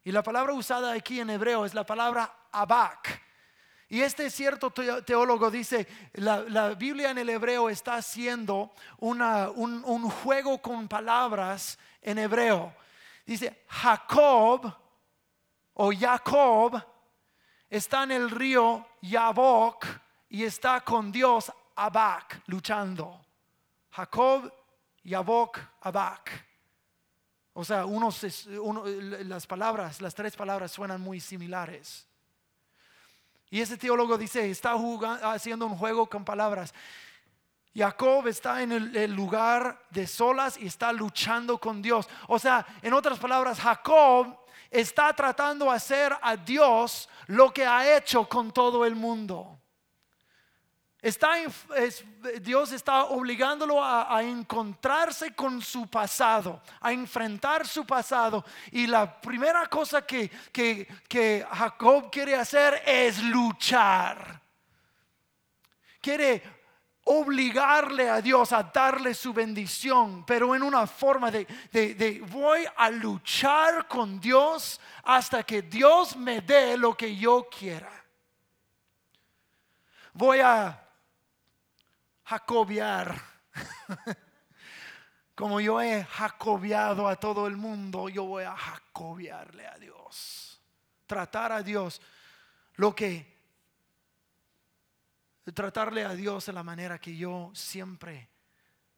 Y 0.04 0.12
la 0.12 0.22
palabra 0.22 0.52
usada 0.52 0.92
aquí 0.92 1.20
en 1.20 1.30
hebreo 1.30 1.64
es 1.64 1.74
la 1.74 1.86
palabra 1.86 2.48
abak. 2.52 3.25
Y 3.88 4.00
este 4.00 4.30
cierto 4.30 4.70
teólogo 4.72 5.48
dice, 5.50 5.86
la, 6.14 6.74
Biblia 6.74 7.10
en 7.10 7.18
el 7.18 7.30
hebreo 7.30 7.70
está 7.70 7.96
haciendo 7.96 8.72
un, 8.98 9.22
un, 9.22 10.10
juego 10.10 10.60
con 10.60 10.88
palabras 10.88 11.78
en 12.02 12.18
hebreo. 12.18 12.74
Dice, 13.24 13.64
Jacob 13.68 14.74
o 15.74 15.92
Jacob 15.92 16.82
está 17.70 18.02
en 18.02 18.12
el 18.12 18.30
río 18.30 18.84
Yabok 19.02 19.86
y 20.30 20.42
está 20.42 20.80
con 20.80 21.12
Dios 21.12 21.52
Abak 21.76 22.42
luchando. 22.46 23.24
Jacob, 23.90 24.52
Yabok, 25.04 25.60
Abak. 25.82 26.44
O 27.52 27.64
sea, 27.64 27.86
unos, 27.86 28.46
las 29.24 29.46
palabras, 29.46 30.00
las 30.02 30.14
tres 30.14 30.34
palabras 30.34 30.72
suenan 30.72 31.00
muy 31.00 31.20
similares. 31.20 32.06
Y 33.50 33.60
ese 33.60 33.76
teólogo 33.76 34.18
dice, 34.18 34.50
está 34.50 34.74
haciendo 35.22 35.66
un 35.66 35.76
juego 35.76 36.06
con 36.06 36.24
palabras. 36.24 36.74
Jacob 37.74 38.26
está 38.26 38.62
en 38.62 38.72
el, 38.72 39.12
lugar 39.12 39.82
de 39.90 40.06
solas 40.06 40.56
y 40.56 40.66
está 40.66 40.92
luchando 40.92 41.58
con 41.58 41.82
Dios. 41.82 42.08
O 42.26 42.38
sea, 42.38 42.66
en 42.80 42.94
otras 42.94 43.18
palabras, 43.18 43.60
Jacob 43.60 44.34
está 44.70 45.12
tratando 45.12 45.66
de 45.66 45.72
hacer 45.72 46.16
a 46.22 46.36
Dios 46.36 47.08
lo 47.26 47.52
que 47.52 47.66
ha 47.66 47.96
hecho 47.96 48.26
con 48.26 48.50
todo 48.50 48.84
el 48.86 48.96
mundo. 48.96 49.60
Dios 52.40 52.72
está 52.72 53.04
obligándolo 53.04 53.82
a, 53.82 54.22
encontrarse 54.22 55.34
con 55.34 55.62
su 55.62 55.86
pasado, 55.88 56.60
a 56.80 56.92
enfrentar 56.92 57.66
su 57.66 57.86
pasado. 57.86 58.44
Y 58.72 58.86
la 58.86 59.20
primera 59.20 59.66
cosa 59.66 60.04
que, 60.04 60.30
que 60.52 61.46
Jacob 61.50 62.10
quiere 62.10 62.34
hacer 62.34 62.82
es 62.84 63.22
luchar. 63.22 64.40
Quiere 66.00 66.42
obligarle 67.08 68.10
a 68.10 68.20
Dios 68.20 68.52
a 68.52 68.64
darle 68.64 69.14
su 69.14 69.32
bendición, 69.32 70.24
pero 70.26 70.56
en 70.56 70.62
una 70.62 70.88
forma 70.88 71.30
de, 71.30 71.46
de, 71.70 72.20
voy 72.28 72.66
a 72.76 72.90
luchar 72.90 73.86
con 73.86 74.18
Dios 74.18 74.80
hasta 75.04 75.44
que 75.44 75.62
Dios 75.62 76.16
me 76.16 76.40
dé 76.40 76.76
lo 76.76 76.96
que 76.96 77.14
yo 77.14 77.48
quiera. 77.48 77.92
Voy 80.14 80.40
a 80.40 80.85
jacobiar. 82.26 83.20
Como 85.34 85.60
yo 85.60 85.80
he 85.80 86.04
jacobiado 86.04 87.08
a 87.08 87.16
todo 87.16 87.46
el 87.46 87.56
mundo, 87.56 88.08
yo 88.08 88.24
voy 88.24 88.44
a 88.44 88.56
jacobiarle 88.56 89.66
a 89.66 89.78
Dios. 89.78 90.60
Tratar 91.06 91.52
a 91.52 91.62
Dios 91.62 92.00
lo 92.76 92.94
que 92.94 93.36
tratarle 95.54 96.04
a 96.04 96.14
Dios 96.14 96.46
de 96.46 96.52
la 96.52 96.62
manera 96.62 96.98
que 96.98 97.16
yo 97.16 97.50
siempre 97.54 98.30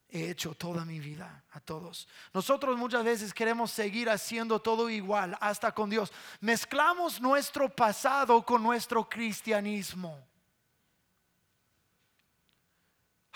he 0.08 0.30
hecho 0.30 0.54
toda 0.54 0.84
mi 0.84 0.98
vida 1.00 1.44
a 1.50 1.60
todos. 1.60 2.08
Nosotros 2.32 2.78
muchas 2.78 3.04
veces 3.04 3.34
queremos 3.34 3.70
seguir 3.70 4.08
haciendo 4.08 4.60
todo 4.60 4.88
igual 4.88 5.36
hasta 5.40 5.72
con 5.72 5.90
Dios. 5.90 6.12
Mezclamos 6.40 7.20
nuestro 7.20 7.68
pasado 7.68 8.44
con 8.44 8.62
nuestro 8.62 9.08
cristianismo. 9.08 10.27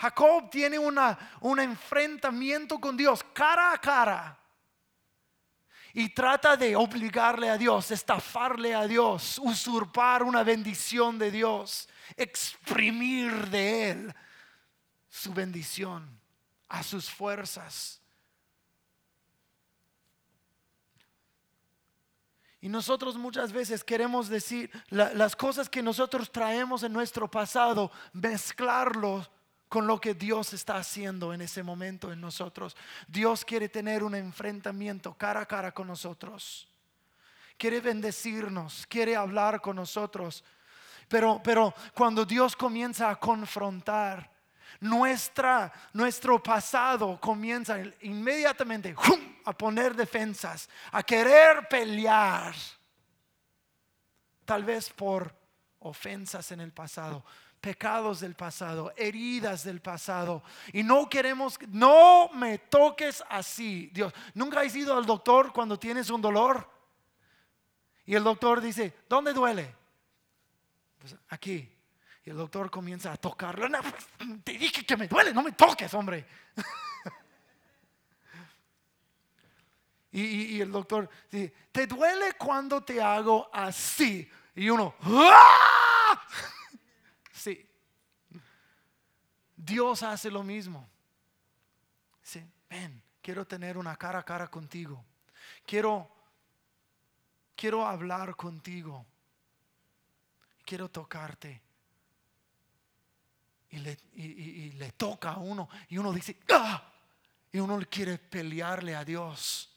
Jacob 0.03 0.49
tiene 0.49 0.77
una, 0.77 1.17
un 1.39 1.61
enfrentamiento 1.61 2.77
con 2.77 2.97
Dios 2.97 3.23
cara 3.31 3.71
a 3.71 3.77
cara 3.77 4.37
y 5.93 6.09
trata 6.09 6.57
de 6.57 6.75
obligarle 6.75 7.49
a 7.49 7.57
Dios, 7.57 7.89
estafarle 7.89 8.75
a 8.75 8.85
Dios, 8.85 9.39
usurpar 9.41 10.23
una 10.23 10.43
bendición 10.43 11.17
de 11.17 11.31
Dios, 11.31 11.87
exprimir 12.17 13.47
de 13.47 13.91
Él 13.91 14.15
su 15.07 15.33
bendición 15.33 16.19
a 16.67 16.83
sus 16.83 17.09
fuerzas. 17.09 18.01
Y 22.59 22.67
nosotros 22.67 23.15
muchas 23.15 23.53
veces 23.53 23.85
queremos 23.85 24.27
decir 24.27 24.69
las 24.89 25.33
cosas 25.37 25.69
que 25.69 25.81
nosotros 25.81 26.29
traemos 26.29 26.83
en 26.83 26.91
nuestro 26.91 27.31
pasado, 27.31 27.89
mezclarlos 28.11 29.31
con 29.73 29.87
lo 29.87 29.99
que 29.99 30.13
Dios 30.13 30.53
está 30.53 30.75
haciendo 30.75 31.33
en 31.33 31.41
ese 31.41 31.63
momento 31.63 32.11
en 32.11 32.21
nosotros. 32.21 32.77
Dios 33.07 33.43
quiere 33.43 33.69
tener 33.69 34.03
un 34.03 34.13
enfrentamiento 34.13 35.15
cara 35.15 35.41
a 35.41 35.47
cara 35.47 35.71
con 35.71 35.87
nosotros. 35.87 36.67
Quiere 37.57 37.81
bendecirnos, 37.81 38.85
quiere 38.85 39.15
hablar 39.15 39.61
con 39.61 39.77
nosotros. 39.77 40.43
Pero, 41.07 41.41
pero 41.43 41.73
cuando 41.95 42.23
Dios 42.23 42.55
comienza 42.55 43.09
a 43.09 43.15
confrontar, 43.15 44.29
nuestra, 44.79 45.73
nuestro 45.91 46.43
pasado 46.43 47.19
comienza 47.19 47.79
inmediatamente 48.01 48.95
a 49.43 49.57
poner 49.57 49.95
defensas, 49.95 50.69
a 50.91 51.01
querer 51.01 51.67
pelear. 51.67 52.53
Tal 54.45 54.63
vez 54.63 54.91
por 54.91 55.33
ofensas 55.83 56.51
en 56.51 56.61
el 56.61 56.71
pasado, 56.71 57.23
pecados 57.59 58.19
del 58.19 58.35
pasado, 58.35 58.93
heridas 58.97 59.63
del 59.63 59.81
pasado. 59.81 60.43
Y 60.71 60.83
no 60.83 61.09
queremos, 61.09 61.57
no 61.69 62.29
me 62.33 62.57
toques 62.57 63.23
así, 63.29 63.89
Dios. 63.93 64.13
¿Nunca 64.33 64.61
has 64.61 64.75
ido 64.75 64.97
al 64.97 65.05
doctor 65.05 65.53
cuando 65.53 65.77
tienes 65.77 66.09
un 66.09 66.21
dolor? 66.21 66.69
Y 68.05 68.15
el 68.15 68.23
doctor 68.23 68.61
dice, 68.61 68.93
¿dónde 69.07 69.33
duele? 69.33 69.75
Pues 70.99 71.15
aquí. 71.29 71.69
Y 72.25 72.29
el 72.29 72.37
doctor 72.37 72.71
comienza 72.71 73.11
a 73.11 73.17
tocarlo. 73.17 73.67
te 74.43 74.53
dije 74.53 74.85
que 74.85 74.95
me 74.95 75.07
duele, 75.07 75.33
no 75.33 75.43
me 75.43 75.51
toques, 75.51 75.93
hombre. 75.93 76.25
y, 80.11 80.61
el 80.61 80.71
doctor 80.71 81.09
dice, 81.29 81.53
¿te 81.71 81.87
duele 81.87 82.33
cuando 82.37 82.81
te 82.81 83.01
hago 83.01 83.49
así? 83.53 84.29
Y 84.55 84.69
uno, 84.69 84.95
¡Ah! 85.01 86.27
Sí. 87.33 87.67
Dios 89.55 90.01
hace 90.03 90.31
lo 90.31 90.43
mismo. 90.43 90.89
Sí, 92.21 92.41
ven, 92.69 93.03
quiero 93.21 93.45
tener 93.45 93.77
una 93.77 93.97
cara 93.97 94.19
a 94.19 94.23
cara 94.23 94.49
contigo. 94.49 95.03
Quiero 95.65 96.09
quiero 97.55 97.85
hablar 97.85 98.35
contigo. 98.35 99.05
Quiero 100.65 100.89
tocarte. 100.89 101.61
Y 103.69 103.77
le, 103.79 103.97
le, 104.13 104.91
toca 104.91 105.31
a 105.31 105.37
uno 105.37 105.67
y 105.89 105.97
uno 105.97 106.11
dice, 106.13 106.37
¡Ah! 106.51 106.91
y 107.51 107.59
uno 107.59 107.79
quiere 107.89 108.17
pelearle 108.17 108.95
a 108.95 109.03
Dios. 109.03 109.73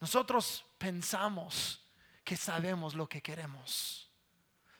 Nosotros 0.00 0.64
pensamos 0.78 1.81
que 2.24 2.36
sabemos 2.36 2.94
lo 2.94 3.08
que 3.08 3.20
queremos 3.20 4.12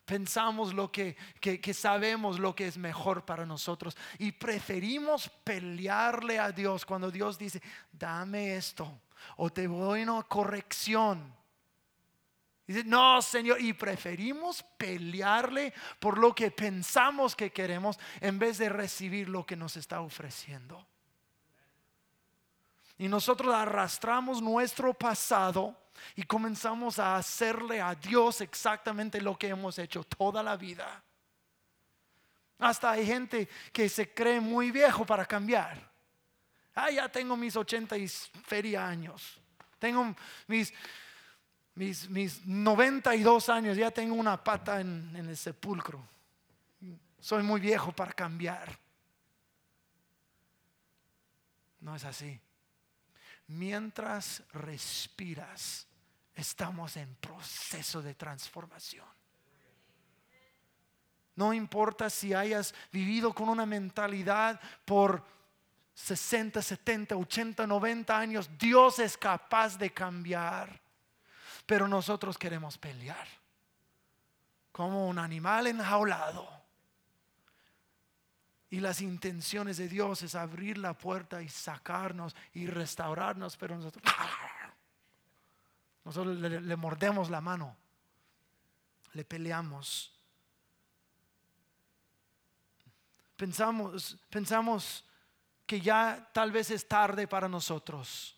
pensamos 0.05 0.75
lo 0.75 0.91
que, 0.91 1.17
que, 1.41 1.75
sabemos 1.75 2.39
lo 2.39 2.55
que 2.55 2.67
es 2.67 2.77
mejor 2.77 3.25
para 3.25 3.47
nosotros 3.47 3.97
y 4.19 4.33
preferimos 4.33 5.31
pelearle 5.43 6.39
a 6.39 6.53
Dios 6.53 6.85
cuando 6.85 7.11
Dios 7.11 7.39
dice, 7.39 7.63
dame 7.91 8.57
esto 8.57 9.01
o 9.37 9.51
te 9.51 9.67
doy 9.67 10.03
una 10.03 10.23
corrección. 10.25 11.35
Dice, 12.67 12.85
no, 12.85 13.21
Señor, 13.23 13.61
y 13.61 13.73
preferimos 13.73 14.63
pelearle 14.77 15.73
por 15.99 16.19
lo 16.19 16.35
que 16.35 16.51
pensamos 16.51 17.35
que 17.35 17.51
queremos 17.51 17.99
en 18.21 18.39
vez 18.39 18.59
de 18.59 18.69
recibir 18.69 19.29
lo 19.29 19.45
que 19.47 19.57
nos 19.57 19.77
está 19.77 20.01
ofreciendo. 20.01 20.87
Y 23.03 23.09
nosotros 23.09 23.53
arrastramos 23.53 24.41
nuestro 24.41 24.95
pasado 24.95 25.77
y 26.15 26.23
comenzamos 26.23 27.01
a 27.01 27.17
hacerle 27.17 27.81
a 27.81 27.97
Dios 27.97 28.41
exactamente 28.43 29.21
lo 29.21 29.37
que 29.37 29.49
hemos 29.49 29.77
hecho 29.81 30.05
toda 30.05 30.41
la 30.41 30.57
vida. 30.57 31.03
Hasta 32.61 32.93
hay 32.93 33.05
gente 33.05 33.49
que 33.73 33.89
se 33.89 34.15
cree 34.15 34.39
muy 34.39 34.71
viejo 34.71 35.05
para 35.05 35.27
cambiar. 35.27 35.77
Ah, 36.77 36.93
ya 36.93 37.09
tengo 37.09 37.37
mis 37.37 37.57
80 37.57 37.99
y 37.99 38.07
feria 38.07 38.87
años. 38.87 39.41
Tengo 39.81 40.15
mis, 40.47 40.73
mis, 41.75 42.09
mis 42.09 42.47
92 42.47 43.49
años, 43.49 43.77
ya 43.77 43.91
tengo 43.91 44.15
una 44.15 44.37
pata 44.45 44.81
en, 44.81 45.11
en 45.17 45.29
el 45.29 45.37
sepulcro. 45.37 46.01
Soy 47.19 47.43
muy 47.43 47.61
viejo 47.61 47.91
para 47.91 48.13
cambiar. 48.13 48.79
No 51.81 51.97
es 51.97 52.05
así. 52.05 52.41
Mientras 53.53 54.43
respiras, 54.55 55.87
estamos 56.35 56.97
en 56.97 57.15
proceso 57.17 58.01
de 58.01 58.15
transformación. 58.15 59.07
No 61.35 61.53
importa 61.53 62.09
si 62.09 62.33
hayas 62.33 62.75
vivido 62.91 63.35
con 63.35 63.51
una 63.51 63.67
mentalidad 63.67 64.59
por 64.85 65.23
60, 65.95 66.63
70, 66.63 67.17
80, 67.17 67.67
90 67.67 68.19
años, 68.19 68.51
Dios 68.59 68.99
es 68.99 69.19
capaz 69.19 69.77
de 69.77 69.93
cambiar. 69.93 70.81
Pero 71.67 71.87
nosotros 71.87 72.39
queremos 72.39 72.79
pelear 72.79 73.27
como 74.73 75.09
un 75.09 75.19
animal 75.19 75.67
enjaulado. 75.67 76.62
Y 78.73 78.81
las 78.81 79.03
intenciones 79.03 79.77
de 79.77 79.87
Dios 79.87 80.23
es 80.23 80.35
abrir 80.35 80.79
la 80.79 80.95
puerta 80.95 81.43
y 81.43 81.49
sacarnos 81.51 82.35
y 82.55 82.67
restaurarnos, 82.67 83.55
pero 83.59 83.77
nosotros, 83.77 84.03
nosotros 86.07 86.39
le, 86.39 86.77
mordemos 86.77 87.29
la 87.29 87.43
mano, 87.43 87.77
le 89.13 89.27
peleamos. 89.27 90.11
Pensamos, 93.37 94.17
pensamos 94.31 95.05
que 95.67 95.79
ya 95.79 96.31
tal 96.33 96.51
vez 96.51 96.71
es 96.71 96.89
tarde 96.89 97.29
para 97.29 97.51
nosotros. 97.51 98.35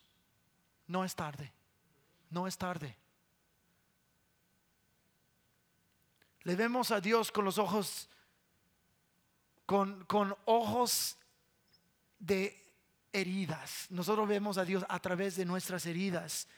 No 0.89 1.05
es 1.05 1.15
tarde, 1.15 1.53
no 2.31 2.49
es 2.49 2.59
tarde. 2.59 2.97
Le 6.43 6.57
vemos 6.57 6.91
a 6.91 7.01
Dios 7.01 7.31
con 7.31 7.45
los 7.45 7.57
ojos, 7.57 8.09
con, 9.67 10.05
con 10.05 10.37
ojos 10.45 11.17
de 12.19 12.63
heridas. 13.13 13.87
Nosotros 13.91 14.29
vemos 14.29 14.59
a 14.59 14.65
Dios 14.65 14.85
a 14.89 14.99
través 14.99 15.37
de 15.37 15.45
nuestras 15.45 15.87
heridas 15.87 16.49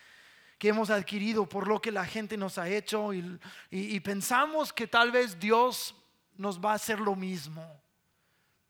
que 0.59 0.69
hemos 0.69 0.89
adquirido 0.89 1.47
por 1.47 1.69
lo 1.69 1.81
que 1.81 1.93
la 1.93 2.07
gente 2.07 2.37
nos 2.37 2.57
ha 2.57 2.69
hecho 2.69 3.13
y, 3.13 3.39
y 3.71 4.01
pensamos 4.01 4.73
que 4.73 4.87
tal 4.87 5.11
vez 5.11 5.39
Dios 5.39 5.95
nos 6.37 6.59
va 6.65 6.73
a 6.73 6.77
hacer 6.77 6.99
lo 6.99 7.15
mismo. 7.15 7.83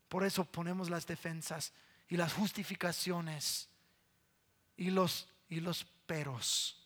Por 0.09 0.25
eso 0.25 0.45
ponemos 0.45 0.91
las 0.91 1.07
defensas 1.07 1.73
y 2.09 2.17
las 2.17 2.33
justificaciones 2.33 3.69
y 4.77 4.91
los, 4.91 5.29
y 5.49 5.61
los 5.61 5.85
peros. 6.07 6.86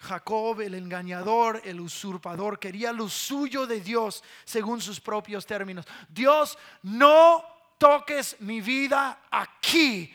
Jacob, 0.00 0.62
el 0.62 0.74
engañador, 0.74 1.60
el 1.64 1.78
usurpador, 1.78 2.58
quería 2.58 2.90
lo 2.92 3.08
suyo 3.08 3.66
de 3.66 3.80
Dios 3.80 4.24
según 4.44 4.80
sus 4.80 4.98
propios 4.98 5.44
términos. 5.44 5.86
Dios, 6.08 6.56
no 6.82 7.44
toques 7.76 8.40
mi 8.40 8.62
vida 8.62 9.26
aquí, 9.30 10.14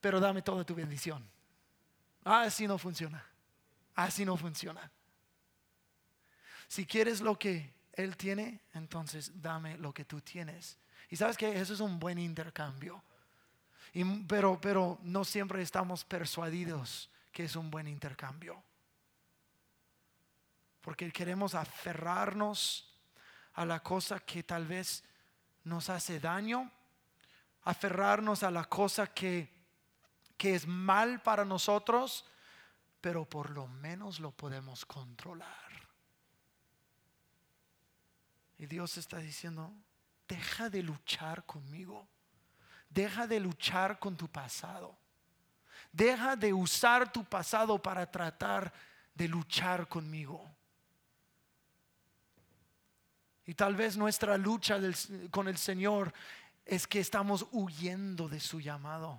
pero 0.00 0.20
dame 0.20 0.42
toda 0.42 0.64
tu 0.64 0.74
bendición. 0.74 1.26
Así 2.24 2.66
no 2.66 2.76
funciona. 2.76 3.24
Así 3.94 4.24
no 4.26 4.36
funciona. 4.36 4.90
Si 6.68 6.84
quieres 6.84 7.22
lo 7.22 7.38
que 7.38 7.72
Él 7.94 8.18
tiene, 8.18 8.60
entonces 8.74 9.32
dame 9.40 9.78
lo 9.78 9.94
que 9.94 10.04
tú 10.04 10.20
tienes. 10.20 10.78
Y 11.08 11.16
sabes 11.16 11.38
que 11.38 11.58
eso 11.58 11.72
es 11.72 11.80
un 11.80 11.98
buen 11.98 12.18
intercambio. 12.18 13.02
pero, 14.28 14.60
pero 14.60 14.98
no 15.02 15.24
siempre 15.24 15.62
estamos 15.62 16.04
persuadidos 16.04 17.10
que 17.32 17.44
es 17.44 17.56
un 17.56 17.70
buen 17.70 17.88
intercambio. 17.88 18.62
Porque 20.80 21.12
queremos 21.12 21.54
aferrarnos 21.54 22.94
a 23.54 23.64
la 23.64 23.80
cosa 23.80 24.20
que 24.20 24.42
tal 24.42 24.66
vez 24.66 25.04
nos 25.64 25.90
hace 25.90 26.20
daño, 26.20 26.70
aferrarnos 27.64 28.42
a 28.42 28.50
la 28.50 28.64
cosa 28.64 29.08
que, 29.08 29.52
que 30.36 30.54
es 30.54 30.66
mal 30.66 31.22
para 31.22 31.44
nosotros, 31.44 32.24
pero 33.00 33.24
por 33.24 33.50
lo 33.50 33.66
menos 33.66 34.20
lo 34.20 34.30
podemos 34.30 34.86
controlar. 34.86 35.70
Y 38.58 38.66
Dios 38.66 38.98
está 38.98 39.18
diciendo, 39.18 39.72
deja 40.28 40.68
de 40.68 40.82
luchar 40.82 41.44
conmigo. 41.46 42.06
Deja 42.90 43.26
de 43.26 43.40
luchar 43.40 43.98
con 43.98 44.16
tu 44.16 44.28
pasado. 44.28 44.98
Deja 45.92 46.36
de 46.36 46.52
usar 46.52 47.10
tu 47.10 47.24
pasado 47.24 47.80
para 47.80 48.10
tratar 48.10 48.72
de 49.14 49.28
luchar 49.28 49.88
conmigo. 49.88 50.44
Y 53.50 53.54
tal 53.54 53.74
vez 53.74 53.96
nuestra 53.96 54.38
lucha 54.38 54.78
con 55.32 55.48
el 55.48 55.58
Señor 55.58 56.14
es 56.64 56.86
que 56.86 57.00
estamos 57.00 57.44
huyendo 57.50 58.28
de 58.28 58.38
su 58.38 58.60
llamado. 58.60 59.18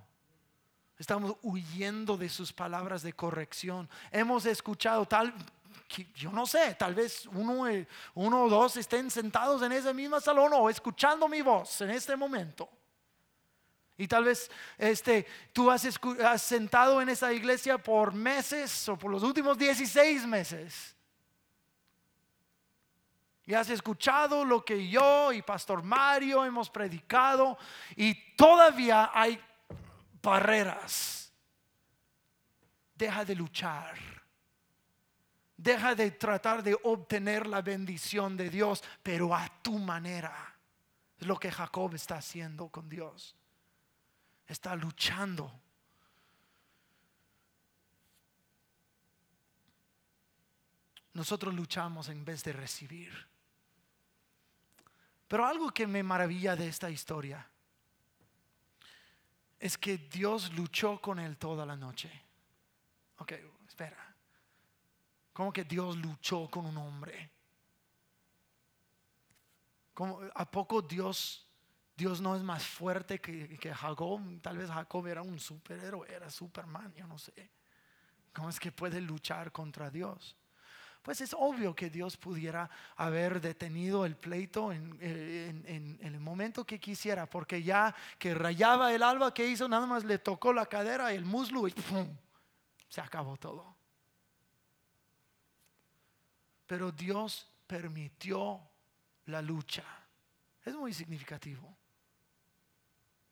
Estamos 0.98 1.36
huyendo 1.42 2.16
de 2.16 2.30
sus 2.30 2.54
palabras 2.54 3.02
de 3.04 3.12
corrección. 3.12 3.90
Hemos 4.10 4.46
escuchado 4.46 5.06
tal, 5.06 5.34
yo 6.16 6.32
no 6.32 6.46
sé, 6.46 6.76
tal 6.76 6.96
vez 6.96 7.26
uno, 7.26 7.68
eh, 7.68 7.86
uno 8.14 8.44
o 8.46 8.50
dos 8.50 8.78
estén 8.78 9.12
sentados 9.12 9.64
en 9.64 9.74
ese 9.74 9.94
mismo 9.94 10.18
salón 10.22 10.54
o 10.54 10.70
escuchando 10.70 11.28
mi 11.28 11.42
voz 11.42 11.82
en 11.82 11.90
este 11.90 12.16
momento. 12.16 12.70
Y 13.98 14.08
tal 14.08 14.24
vez 14.24 14.50
este, 14.78 15.28
tú 15.52 15.70
has, 15.70 15.86
has, 16.24 16.42
sentado 16.42 17.02
en 17.02 17.10
esa 17.10 17.34
iglesia 17.34 17.78
por 17.78 18.14
meses 18.14 18.88
o 18.88 18.98
por 18.98 19.12
los 19.12 19.24
últimos 19.24 19.58
16 19.58 20.26
meses. 20.26 20.96
Y 23.52 23.54
has 23.54 23.70
escuchado 23.70 24.46
lo 24.46 24.64
que 24.64 24.88
yo 24.88 25.34
y 25.34 25.42
Pastor 25.42 25.84
Mario 25.84 26.46
hemos 26.46 26.70
predicado 26.70 27.58
y 27.98 28.14
todavía 28.38 29.12
hay 29.14 29.38
barreras. 30.22 31.34
Deja 32.96 33.26
de 33.26 33.36
luchar 33.36 33.98
Deja 35.58 35.96
de 35.96 36.12
tratar 36.12 36.64
de 36.64 36.80
obtener 36.84 37.46
la 37.46 37.62
bendición 37.62 38.38
de 38.38 38.50
Dios, 38.50 38.82
pero 39.04 39.36
a 39.36 39.50
tu 39.62 39.78
manera. 39.78 40.56
Es 41.20 41.28
lo 41.28 41.38
que 41.38 41.52
Jacob 41.52 41.94
está 41.94 42.16
haciendo 42.16 42.70
con 42.70 42.88
Dios. 42.88 43.36
Está 44.48 44.78
luchando. 44.78 45.52
Nosotros 51.12 51.54
luchamos 51.54 52.08
en 52.08 52.24
vez 52.24 52.46
de 52.46 52.54
recibir. 52.54 53.31
Pero 55.32 55.46
algo 55.46 55.72
que 55.72 55.88
me 55.88 56.04
maravilla 56.04 56.58
de 56.58 56.68
esta 56.68 56.90
historia 56.90 57.48
es 59.58 59.78
que 59.78 59.98
Dios 59.98 60.52
luchó 60.52 61.00
con 61.00 61.20
él 61.20 61.38
toda 61.38 61.66
la 61.66 61.78
noche. 61.78 62.12
Ok, 63.18 63.32
espera. 63.66 64.14
¿Cómo 65.32 65.54
que 65.54 65.64
Dios 65.64 65.96
luchó 65.96 66.50
con 66.50 66.66
un 66.66 66.76
hombre? 66.76 67.32
¿A 70.36 70.52
poco 70.52 70.82
Dios, 70.82 71.48
Dios 71.96 72.20
no 72.20 72.36
es 72.36 72.44
más 72.44 72.66
fuerte 72.66 73.22
que, 73.22 73.58
que 73.58 73.74
Jacob? 73.74 74.20
Tal 74.42 74.58
vez 74.58 74.70
Jacob 74.70 75.08
era 75.08 75.22
un 75.22 75.40
superhéroe, 75.40 76.14
era 76.14 76.30
Superman, 76.30 76.94
yo 76.94 77.08
no 77.08 77.18
sé. 77.18 77.52
¿Cómo 78.34 78.50
es 78.50 78.60
que 78.60 78.74
puede 78.74 79.00
luchar 79.00 79.54
contra 79.54 79.90
Dios? 79.90 80.36
Pues 81.02 81.20
es 81.22 81.36
obvio 81.38 81.76
que 81.76 81.90
Dios 81.90 82.16
pudiera 82.16 82.70
haber 82.96 83.42
detenido 83.42 84.06
el 84.06 84.16
pleito 84.16 84.72
en, 84.72 84.98
en, 85.02 86.00
el 86.02 86.20
momento 86.20 86.64
que 86.64 86.80
quisiera, 86.80 87.28
porque 87.28 87.64
ya 87.64 87.96
que 88.20 88.36
rayaba 88.36 88.94
el 88.94 89.02
alba, 89.02 89.34
que 89.34 89.48
hizo? 89.48 89.68
Nada 89.68 89.88
más 89.88 90.04
le 90.04 90.20
tocó 90.20 90.54
la 90.54 90.68
cadera, 90.68 91.12
el 91.12 91.26
muslo 91.26 91.68
y 91.68 91.72
¡pum! 91.72 92.16
se 92.88 93.02
acabó 93.02 93.36
todo. 93.38 93.76
Pero 96.68 96.92
Dios 96.92 97.50
permitió 97.66 98.62
la 99.26 99.42
lucha. 99.42 99.84
Es 100.64 100.76
muy 100.76 100.94
significativo. 100.94 101.76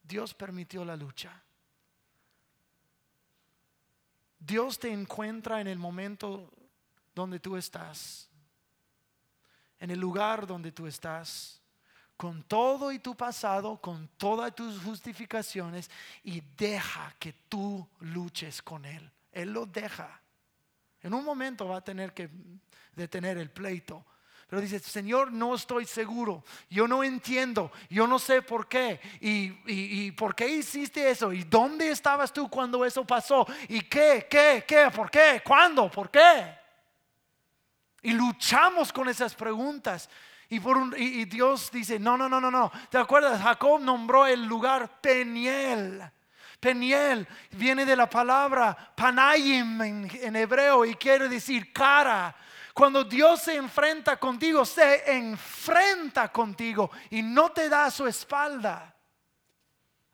Dios 0.02 0.34
permitió 0.34 0.84
la 0.84 0.96
lucha. 0.96 1.44
Dios 4.40 4.80
te 4.80 4.92
encuentra 4.92 5.62
en 5.62 5.68
el 5.68 5.78
momento 5.78 6.50
donde 7.20 7.40
tú 7.40 7.58
estás, 7.58 8.30
en 9.78 9.92
el 9.92 10.00
lugar 10.00 10.48
donde 10.48 10.72
tú 10.72 10.88
estás, 10.88 11.62
con 12.16 12.44
todo 12.44 12.92
y 12.92 13.00
tu 13.00 13.16
pasado, 13.16 13.78
con 13.78 14.10
todas 14.18 14.56
tus 14.56 14.82
justificaciones 14.82 15.90
y 16.24 16.42
deja 16.58 17.14
que 17.20 17.34
tú 17.50 17.88
luches 18.00 18.62
con 18.62 18.86
Él. 18.86 19.10
Él 19.32 19.52
lo 19.52 19.66
deja. 19.66 20.22
En 21.02 21.14
un 21.14 21.24
momento 21.24 21.68
va 21.68 21.78
a 21.78 21.84
tener 21.84 22.14
que 22.14 22.30
detener 22.94 23.38
el 23.38 23.50
pleito. 23.50 24.06
Pero 24.50 24.62
dice, 24.62 24.80
Señor, 24.80 25.32
no 25.32 25.54
estoy 25.54 25.86
seguro, 25.86 26.44
yo 26.70 26.88
no 26.88 27.04
entiendo, 27.04 27.72
yo 27.90 28.08
no 28.08 28.18
sé 28.18 28.42
por 28.42 28.68
qué. 28.68 29.00
Y, 29.22 29.54
y, 29.68 30.12
por 30.12 30.36
qué 30.36 30.48
hiciste 30.48 31.10
eso? 31.10 31.32
¿Y 31.32 31.44
dónde 31.44 31.92
estabas 31.92 32.34
tú 32.34 32.50
cuando 32.50 32.84
eso 32.84 33.06
pasó? 33.06 33.46
¿Y 33.68 33.82
qué, 33.82 34.28
qué, 34.30 34.66
qué, 34.68 34.90
por 34.94 35.12
qué, 35.12 35.44
cuándo, 35.46 35.92
por 35.92 36.10
qué? 36.10 36.59
Y 38.02 38.12
luchamos 38.12 38.94
con 38.94 39.10
esas 39.10 39.36
preguntas. 39.36 40.10
Y, 40.50 41.26
Dios 41.26 41.70
dice, 41.72 42.00
no, 42.00 42.18
no, 42.18 42.28
no, 42.28 42.42
no, 42.42 42.50
no. 42.50 42.72
¿Te 42.90 42.98
acuerdas? 42.98 43.42
Jacob 43.42 43.80
nombró 43.82 44.26
el 44.26 44.46
lugar 44.46 45.00
Peniel. 45.00 46.02
Peniel 46.60 47.28
viene 47.52 47.86
de 47.86 47.96
la 47.96 48.10
palabra 48.10 48.76
Panayim 48.96 49.82
en, 49.82 50.36
hebreo 50.36 50.86
y 50.86 50.96
quiere 50.96 51.30
decir 51.30 51.72
cara. 51.72 52.36
Cuando 52.74 53.04
Dios 53.04 53.44
se 53.44 53.56
enfrenta 53.56 54.18
contigo, 54.18 54.66
se 54.66 55.12
enfrenta 55.12 56.32
contigo 56.32 56.90
y 57.10 57.22
no 57.22 57.52
te 57.52 57.70
da 57.70 57.92
su 57.92 58.08
espalda. 58.08 58.96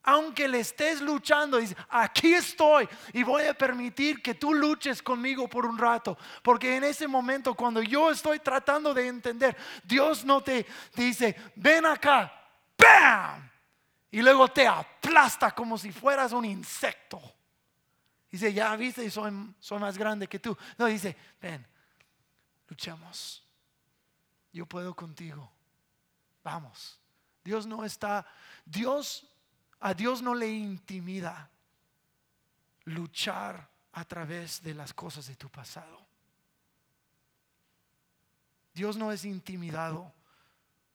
Aunque 0.06 0.48
le 0.48 0.60
estés 0.60 1.02
luchando, 1.02 1.58
dice, 1.58 1.76
aquí 1.90 2.34
estoy 2.34 2.88
y 3.12 3.24
voy 3.24 3.44
a 3.44 3.54
permitir 3.54 4.22
que 4.22 4.36
tú 4.36 4.54
luches 4.54 5.02
conmigo 5.02 5.50
por 5.50 5.66
un 5.66 5.78
rato. 5.78 6.18
Porque 6.44 6.76
en 6.76 6.84
ese 6.84 7.08
momento, 7.08 7.56
cuando 7.56 7.82
yo 7.82 8.12
estoy 8.12 8.40
tratando 8.40 8.94
de 8.94 9.08
entender, 9.08 9.58
Dios 9.84 10.24
no 10.24 10.42
te 10.42 10.66
dice, 10.96 11.36
ven 11.56 11.86
acá, 11.86 12.32
¡bam! 12.78 13.50
y 14.16 14.22
luego 14.22 14.48
te 14.48 14.66
aplasta 14.66 15.52
como 15.52 15.78
si 15.78 15.92
fueras 15.92 16.32
un 16.32 16.46
insecto. 16.46 17.22
Dice, 18.32 18.54
ya 18.54 18.74
viste, 18.78 19.12
soy, 19.12 19.32
soy 19.60 19.80
más 19.80 19.98
grande 19.98 20.28
que 20.28 20.40
tú. 20.40 20.58
No, 20.78 20.86
dice, 20.86 21.18
ven, 21.42 21.68
luchemos. 22.70 23.46
Yo 24.54 24.66
puedo 24.66 24.96
contigo. 24.96 25.52
Vamos. 26.44 26.98
Dios 27.44 27.68
no 27.68 27.84
está, 27.84 28.26
Dios, 28.64 29.28
a 29.80 29.94
Dios 29.94 30.22
no 30.22 30.34
le 30.34 30.50
intimida 30.50 31.50
luchar 32.86 33.70
a 33.94 34.06
través 34.06 34.62
de 34.62 34.74
las 34.74 34.94
cosas 34.94 35.28
de 35.28 35.36
tu 35.36 35.50
pasado. 35.50 36.06
Dios 38.74 38.98
no 38.98 39.12
es 39.12 39.24
intimidado 39.24 40.14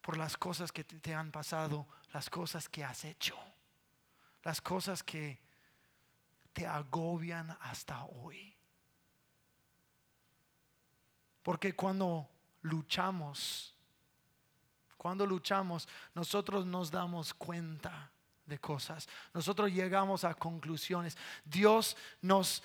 por 0.02 0.16
las 0.16 0.36
cosas 0.36 0.70
que 0.70 0.84
te 0.84 1.14
han 1.14 1.30
pasado, 1.30 1.86
las 2.12 2.28
cosas 2.28 2.68
que 2.68 2.84
has 2.84 3.04
hecho, 3.04 3.36
las 4.42 4.60
cosas 4.60 5.02
que 5.02 5.38
te 6.52 6.66
agobian 6.66 7.56
hasta 7.60 8.04
hoy. 8.04 8.54
Porque 11.42 11.74
cuando 11.74 12.28
luchamos, 12.62 13.74
cuando 14.96 15.24
luchamos, 15.24 15.88
nosotros 16.14 16.66
nos 16.66 16.90
damos 16.90 17.32
cuenta 17.32 18.10
de 18.50 18.58
cosas. 18.58 19.08
Nosotros 19.32 19.72
llegamos 19.72 20.24
a 20.24 20.34
conclusiones. 20.34 21.16
Dios 21.42 21.96
nos, 22.20 22.62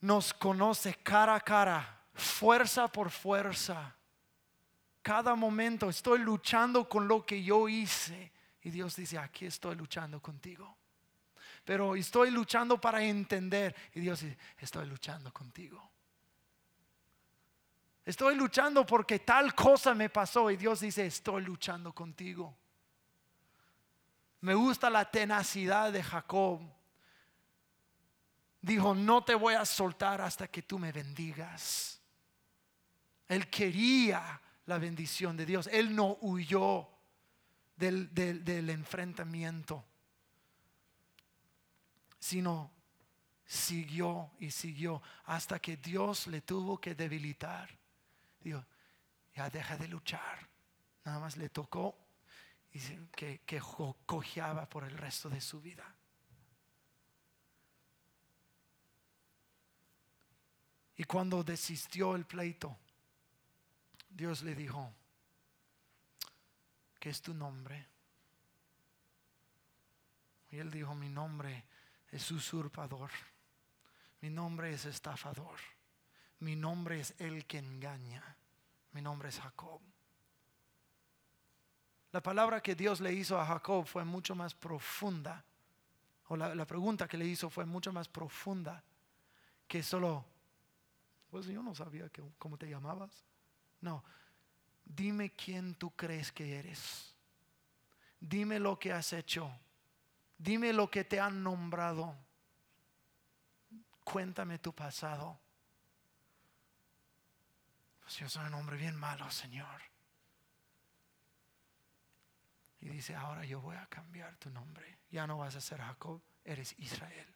nos 0.00 0.32
conoce 0.32 0.94
cara 0.94 1.34
a 1.34 1.40
cara, 1.40 2.00
fuerza 2.14 2.86
por 2.86 3.10
fuerza 3.10 3.96
cada 5.06 5.36
momento 5.36 5.88
estoy 5.88 6.18
luchando 6.18 6.88
con 6.88 7.06
lo 7.06 7.24
que 7.24 7.40
yo 7.40 7.68
hice. 7.68 8.32
Y 8.62 8.70
Dios 8.70 8.96
dice, 8.96 9.16
aquí 9.16 9.46
estoy 9.46 9.76
luchando 9.76 10.20
contigo. 10.20 10.76
Pero 11.64 11.94
estoy 11.94 12.32
luchando 12.32 12.80
para 12.80 13.00
entender. 13.04 13.72
Y 13.94 14.00
Dios 14.00 14.18
dice, 14.22 14.36
estoy 14.58 14.84
luchando 14.86 15.32
contigo. 15.32 15.80
Estoy 18.04 18.34
luchando 18.34 18.84
porque 18.84 19.20
tal 19.20 19.54
cosa 19.54 19.94
me 19.94 20.10
pasó. 20.10 20.50
Y 20.50 20.56
Dios 20.56 20.80
dice, 20.80 21.06
estoy 21.06 21.44
luchando 21.44 21.92
contigo. 21.92 22.56
Me 24.40 24.54
gusta 24.54 24.90
la 24.90 25.10
tenacidad 25.10 25.92
de 25.92 26.02
Jacob. 26.02 26.60
Dijo, 28.60 28.94
no 28.94 29.24
te 29.24 29.34
voy 29.34 29.54
a 29.54 29.64
soltar 29.64 30.20
hasta 30.20 30.48
que 30.48 30.62
tú 30.62 30.78
me 30.78 30.92
bendigas. 30.92 32.00
Él 33.28 33.48
quería 33.48 34.40
la 34.66 34.78
bendición 34.78 35.36
de 35.36 35.46
Dios. 35.46 35.68
Él 35.72 35.94
no 35.94 36.18
huyó 36.20 36.88
del, 37.76 38.70
enfrentamiento, 38.70 39.84
sino 42.18 42.72
siguió 43.44 44.32
y 44.40 44.50
siguió 44.50 45.02
hasta 45.24 45.58
que 45.58 45.76
Dios 45.76 46.26
le 46.26 46.40
tuvo 46.40 46.80
que 46.80 46.94
debilitar. 46.94 47.68
Dijo, 48.40 48.64
ya 49.34 49.50
deja 49.50 49.76
de 49.76 49.88
luchar. 49.88 50.48
Nada 51.04 51.20
más 51.20 51.36
le 51.36 51.48
tocó 51.48 51.96
que, 53.14 53.60
cojeaba 54.06 54.68
por 54.68 54.84
el 54.84 54.96
resto 54.96 55.28
de 55.28 55.40
su 55.40 55.60
vida. 55.60 55.94
Y 60.96 61.04
cuando 61.04 61.44
desistió 61.44 62.14
el 62.16 62.24
pleito, 62.24 62.76
Dios 64.08 64.42
le 64.42 64.54
dijo, 64.54 64.94
¿qué 66.98 67.10
es 67.10 67.20
tu 67.20 67.34
nombre? 67.34 67.86
Y 70.50 70.58
él 70.58 70.70
dijo, 70.70 70.94
mi 70.94 71.10
nombre 71.10 71.64
es 72.10 72.30
usurpador, 72.30 73.10
mi 74.22 74.30
nombre 74.30 74.72
es 74.72 74.86
estafador, 74.86 75.58
mi 76.40 76.56
nombre 76.56 77.00
es 77.00 77.14
el 77.18 77.44
que 77.46 77.58
engaña, 77.58 78.36
mi 78.92 79.02
nombre 79.02 79.28
es 79.28 79.38
Jacob. 79.38 79.82
La 82.16 82.22
palabra 82.22 82.62
que 82.62 82.74
Dios 82.74 83.02
le 83.02 83.12
hizo 83.12 83.38
a 83.38 83.44
Jacob 83.44 83.84
fue 83.84 84.02
mucho 84.02 84.34
más 84.34 84.54
profunda, 84.54 85.44
o 86.28 86.36
la, 86.38 86.64
pregunta 86.64 87.06
que 87.06 87.18
le 87.18 87.26
hizo 87.26 87.50
fue 87.50 87.66
mucho 87.66 87.92
más 87.92 88.08
profunda 88.08 88.82
que 89.68 89.82
solo, 89.82 90.24
pues 91.30 91.44
yo 91.44 91.62
no 91.62 91.74
sabía 91.74 92.08
que, 92.08 92.22
cómo 92.38 92.56
te 92.56 92.70
llamabas. 92.70 93.22
No, 93.82 94.02
dime 94.82 95.34
quién 95.34 95.74
tú 95.74 95.90
crees 95.90 96.32
que 96.32 96.58
eres. 96.58 97.14
Dime 98.18 98.60
lo 98.60 98.78
que 98.78 98.94
has 98.94 99.12
hecho. 99.12 99.50
Dime 100.38 100.72
lo 100.72 100.90
que 100.90 101.04
te 101.04 101.20
han 101.20 101.42
nombrado. 101.42 102.16
Cuéntame 104.04 104.58
tu 104.58 104.74
pasado. 104.74 105.38
Pues 108.00 108.16
yo 108.16 108.26
soy 108.30 108.46
un 108.46 108.54
hombre 108.54 108.78
bien 108.78 108.96
malo, 108.96 109.30
Señor. 109.30 109.95
Y 112.86 112.90
dice, 112.90 113.14
ahora 113.14 113.44
yo 113.44 113.60
voy 113.60 113.76
a 113.76 113.86
cambiar 113.86 114.36
tu 114.36 114.48
nombre. 114.50 115.00
Ya 115.10 115.26
no 115.26 115.38
vas 115.38 115.56
a 115.56 115.60
ser 115.60 115.80
Jacob, 115.80 116.22
eres 116.44 116.74
Israel. 116.78 117.26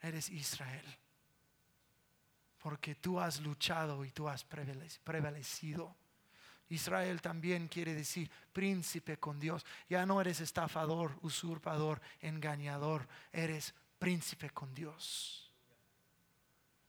Eres 0.00 0.30
Israel 0.30 0.98
porque 2.58 2.96
tú 2.96 3.20
has 3.20 3.40
luchado 3.40 4.04
y 4.04 4.10
tú 4.10 4.28
has 4.28 4.44
prevalecido. 4.44 5.96
Israel 6.68 7.22
también 7.22 7.68
quiere 7.68 7.94
decir 7.94 8.30
príncipe 8.52 9.18
con 9.18 9.40
Dios. 9.40 9.64
Ya 9.88 10.04
no 10.04 10.20
eres 10.20 10.40
estafador, 10.40 11.18
usurpador, 11.22 12.00
engañador, 12.20 13.08
eres 13.32 13.74
príncipe 13.98 14.50
con 14.50 14.74
Dios. 14.74 15.50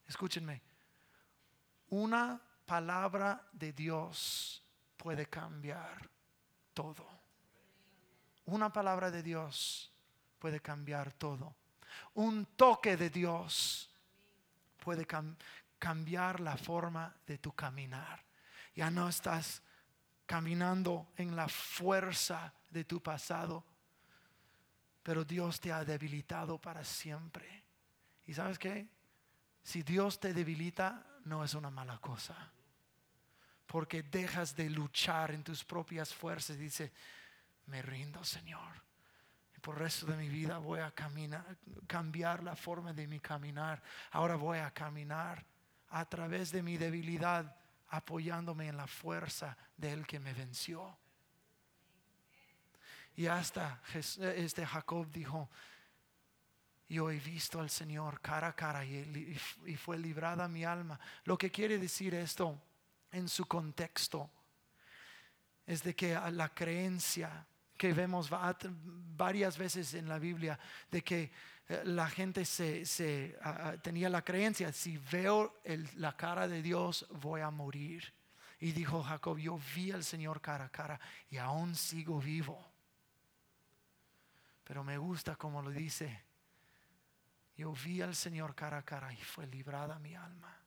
Escúchenme, 0.06 0.60
una 1.88 2.40
palabra 2.66 3.48
de 3.52 3.72
Dios 3.72 4.62
puede 5.00 5.30
cambiar 5.30 6.10
todo. 6.74 7.08
Una 8.44 8.70
palabra 8.70 9.10
de 9.10 9.22
Dios 9.22 9.90
puede 10.38 10.60
cambiar 10.60 11.14
todo. 11.14 11.56
Un 12.14 12.44
toque 12.54 12.98
de 12.98 13.08
Dios 13.08 13.90
puede 14.76 15.06
cambiar 15.78 16.40
la 16.40 16.54
forma 16.58 17.16
de 17.26 17.38
tu 17.38 17.52
caminar. 17.52 18.22
Ya 18.74 18.90
no 18.90 19.08
estás 19.08 19.62
caminando 20.26 21.08
en 21.16 21.34
la 21.34 21.48
fuerza 21.48 22.52
de 22.68 22.84
tu 22.84 23.02
pasado, 23.02 23.64
pero 25.02 25.24
Dios 25.24 25.60
te 25.60 25.72
ha 25.72 25.82
debilitado 25.82 26.60
para 26.60 26.84
siempre. 26.84 27.64
¿Y 28.26 28.34
sabes 28.34 28.58
qué? 28.58 28.86
Si 29.62 29.82
Dios 29.82 30.20
te 30.20 30.34
debilita, 30.34 31.06
no 31.24 31.42
es 31.42 31.54
una 31.54 31.70
mala 31.70 31.98
cosa. 31.98 32.52
Porque 33.70 34.02
dejas 34.02 34.56
de 34.56 34.68
luchar 34.68 35.30
en 35.30 35.44
tus 35.44 35.64
propias 35.64 36.12
fuerzas. 36.12 36.58
Dice, 36.58 36.90
me 37.66 37.80
rindo, 37.80 38.24
Señor. 38.24 38.82
por 39.62 39.76
el 39.76 39.82
resto 39.82 40.06
de 40.06 40.16
mi 40.16 40.28
vida 40.28 40.58
voy 40.58 40.80
a 40.80 40.90
caminar, 40.90 41.56
cambiar 41.86 42.42
la 42.42 42.56
forma 42.56 42.92
de 42.92 43.06
mi 43.06 43.20
caminar. 43.20 43.80
Ahora 44.10 44.34
voy 44.34 44.58
a 44.58 44.72
caminar 44.72 45.46
a 45.90 46.04
través 46.04 46.50
de 46.50 46.64
mi 46.64 46.78
debilidad, 46.78 47.56
apoyándome 47.90 48.66
en 48.66 48.76
la 48.76 48.88
fuerza 48.88 49.56
del 49.76 50.04
que 50.04 50.18
me 50.18 50.34
venció. 50.34 50.98
Y 53.14 53.28
hasta 53.28 53.80
este 53.94 54.66
Jacob 54.66 55.08
dijo, 55.12 55.48
yo 56.88 57.08
he 57.08 57.20
visto 57.20 57.60
al 57.60 57.70
Señor 57.70 58.20
cara 58.20 58.48
a 58.48 58.56
cara 58.56 58.84
y, 58.84 59.38
y 59.64 59.76
fue 59.76 59.96
librada 59.96 60.48
mi 60.48 60.64
alma. 60.64 60.98
Lo 61.22 61.38
que 61.38 61.52
quiere 61.52 61.78
decir 61.78 62.14
esto 62.16 62.60
en 63.12 63.28
su 63.28 63.46
contexto 63.46 64.30
es 65.66 65.82
de 65.82 65.94
que 65.94 66.14
la 66.32 66.48
creencia 66.54 67.46
que 67.76 67.92
vemos 67.92 68.28
varias 68.28 69.56
veces 69.56 69.94
en 69.94 70.08
la 70.08 70.18
Biblia, 70.18 70.58
de 70.90 71.02
que 71.02 71.30
eh, 71.66 71.82
la 71.84 72.10
gente 72.10 72.44
se, 72.44 73.38
tenía 73.82 74.10
la 74.10 74.22
creencia, 74.22 74.72
si 74.72 74.98
veo 74.98 75.60
la 75.96 76.16
cara 76.16 76.46
de 76.46 76.60
Dios 76.60 77.06
voy 77.10 77.40
a 77.40 77.50
morir. 77.50 78.12
Y 78.58 78.72
dijo 78.72 79.02
Jacob, 79.02 79.38
yo 79.38 79.58
vi 79.74 79.92
al 79.92 80.04
Señor 80.04 80.42
cara 80.42 80.66
a 80.66 80.68
cara 80.68 81.00
y 81.30 81.38
aún 81.38 81.74
sigo 81.74 82.20
vivo. 82.20 82.62
Pero 84.64 84.84
me 84.84 84.98
gusta 84.98 85.36
como 85.36 85.62
lo 85.62 85.70
dice, 85.70 86.24
yo 87.56 87.72
vi 87.72 88.02
al 88.02 88.14
Señor 88.14 88.54
cara 88.54 88.78
a 88.78 88.82
cara 88.82 89.12
y 89.12 89.16
fue 89.16 89.46
librada 89.46 89.98
mi 89.98 90.14
alma. 90.14 90.59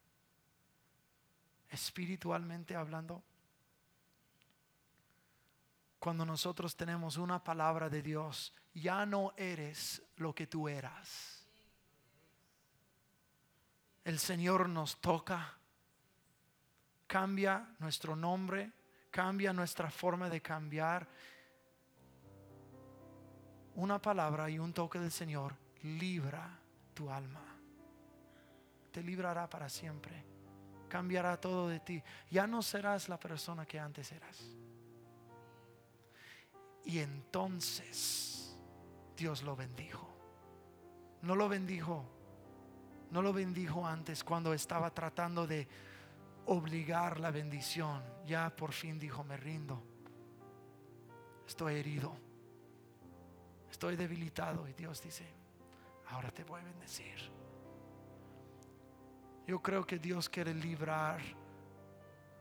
Espiritualmente 1.73 2.75
hablando, 2.75 3.23
cuando 5.97 6.23
nosotros 6.23 6.75
tenemos 6.75 7.17
una 7.17 7.43
palabra 7.43 7.89
de 7.89 8.03
Dios, 8.03 8.53
ya 8.75 9.07
no 9.07 9.33
eres 9.37 10.03
lo 10.17 10.35
que 10.35 10.45
tú 10.45 10.69
eras. 10.69 11.47
El 14.03 14.19
Señor 14.19 14.69
nos 14.69 15.01
toca, 15.01 15.57
cambia 17.07 17.73
nuestro 17.79 18.15
nombre, 18.15 18.71
cambia 19.09 19.51
nuestra 19.51 19.89
forma 19.89 20.29
de 20.29 20.43
cambiar. 20.43 21.07
Una 23.73 23.99
palabra 23.99 24.47
y 24.47 24.59
un 24.59 24.73
toque 24.73 24.99
del 24.99 25.11
Señor 25.11 25.55
libra 25.81 26.55
tu 26.93 27.09
alma. 27.09 27.41
Te 28.91 29.01
librará 29.01 29.49
para 29.49 29.67
siempre. 29.69 30.32
Cambiará 30.93 31.41
todo 31.41 31.69
de 31.69 31.79
ti. 31.79 32.03
Ya 32.29 32.45
no 32.45 32.61
serás 32.61 33.09
la 33.09 33.19
persona 33.19 33.65
que 33.65 33.79
antes 33.79 34.11
eras. 34.11 34.45
Y 36.85 36.99
entonces 36.99 38.55
Dios 39.17 39.41
lo 39.41 39.55
bendijo. 39.55 40.07
No 41.23 41.35
lo 41.35 41.49
bendijo. 41.49 42.05
No 43.09 43.23
lo 43.23 43.33
bendijo 43.33 43.87
antes 43.87 44.23
cuando 44.23 44.53
estaba 44.53 44.91
tratando 44.91 45.47
de 45.47 45.67
obligar 46.45 47.19
la 47.19 47.31
bendición. 47.31 48.03
Ya 48.27 48.55
por 48.55 48.71
fin 48.71 48.99
dijo, 48.99 49.23
me 49.23 49.35
rindo. 49.35 49.81
Estoy 51.47 51.73
herido. 51.73 52.15
Estoy 53.71 53.95
debilitado. 53.95 54.67
Y 54.67 54.73
Dios 54.73 55.01
dice, 55.01 55.25
ahora 56.11 56.29
te 56.29 56.43
voy 56.43 56.61
a 56.61 56.65
bendecir. 56.65 57.31
Yo 59.47 59.61
creo 59.61 59.85
que 59.85 59.99
Dios 59.99 60.29
quiere 60.29 60.53
librar 60.53 61.21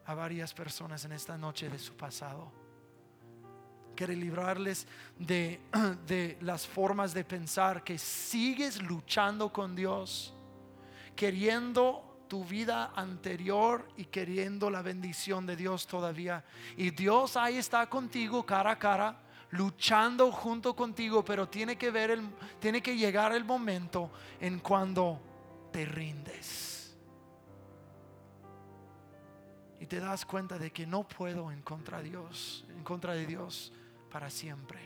a 0.05 0.15
varias 0.15 0.53
personas 0.53 1.05
en 1.05 1.13
esta 1.13 1.37
noche 1.37 1.69
de 1.69 1.79
su 1.79 1.97
pasado 1.97 2.63
quiere 3.95 4.17
librarles 4.17 4.87
de, 5.19 5.61
de 6.07 6.37
las 6.41 6.67
formas 6.67 7.15
de 7.15 7.25
pensar 7.25 7.85
que 7.85 7.99
sigues 7.99 8.83
luchando 8.83 9.53
con 9.53 9.75
Dios, 9.75 10.35
queriendo 11.15 12.25
tu 12.29 12.45
vida 12.45 12.93
anterior 12.97 13.87
y 13.97 14.07
queriendo 14.07 14.71
la 14.71 14.83
bendición 14.83 15.47
de 15.47 15.57
Dios 15.57 15.87
todavía. 15.87 16.45
Y 16.77 16.91
Dios 16.91 17.37
ahí 17.37 17.59
está 17.59 17.89
contigo 17.89 18.45
cara 18.47 18.73
a 18.73 18.79
cara, 18.79 19.21
luchando 19.51 20.33
junto 20.33 20.75
contigo, 20.75 21.25
pero 21.25 21.49
tiene 21.49 21.77
que 21.77 21.91
ver 21.91 22.11
el, 22.11 22.23
tiene 22.59 22.83
que 22.83 22.97
llegar 22.97 23.33
el 23.33 23.45
momento 23.45 24.11
en 24.41 24.61
cuando 24.61 25.21
te 25.71 25.85
rindes. 25.85 26.72
Y 29.83 29.87
te 29.87 29.99
das 29.99 30.25
cuenta 30.25 30.61
de 30.61 30.71
que 30.71 30.87
no 30.87 31.03
puedo 31.03 31.51
en 31.51 31.61
contra 31.61 31.99
de 32.01 32.11
Dios, 32.11 32.65
en 32.69 32.85
contra 32.85 33.15
de 33.15 33.27
Dios 33.27 33.73
para 34.13 34.31
siempre. 34.31 34.79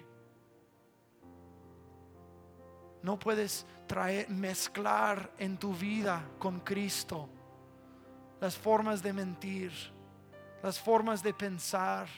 No 3.02 3.18
puedes 3.18 3.66
traer, 3.86 4.30
mezclar 4.30 5.30
en 5.36 5.58
tu 5.58 5.74
vida 5.74 6.24
con 6.38 6.60
Cristo 6.60 7.28
las 8.40 8.56
formas 8.56 9.02
de 9.02 9.12
mentir, 9.12 9.70
las 10.62 10.80
formas 10.80 11.22
de 11.22 11.34
pensar, 11.34 12.08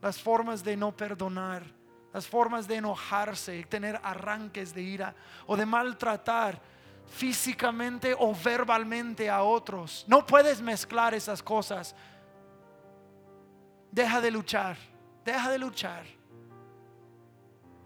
las 0.00 0.22
formas 0.22 0.62
de 0.62 0.76
no 0.76 0.96
perdonar, 0.96 1.64
las 2.12 2.24
formas 2.24 2.68
de 2.68 2.76
enojarse, 2.76 3.64
tener 3.64 3.98
arranques 4.04 4.72
de 4.72 4.82
ira 4.82 5.14
o 5.44 5.56
de 5.56 5.66
maltratar 5.66 6.62
físicamente 7.10 8.14
o 8.16 8.34
verbalmente 8.34 9.28
a 9.28 9.42
otros. 9.42 10.04
No 10.08 10.24
puedes 10.24 10.62
mezclar 10.62 11.12
esas 11.12 11.42
cosas. 11.42 11.94
Deja 13.90 14.20
de 14.20 14.30
luchar. 14.30 14.76
Deja 15.24 15.50
de 15.50 15.58
luchar. 15.58 16.04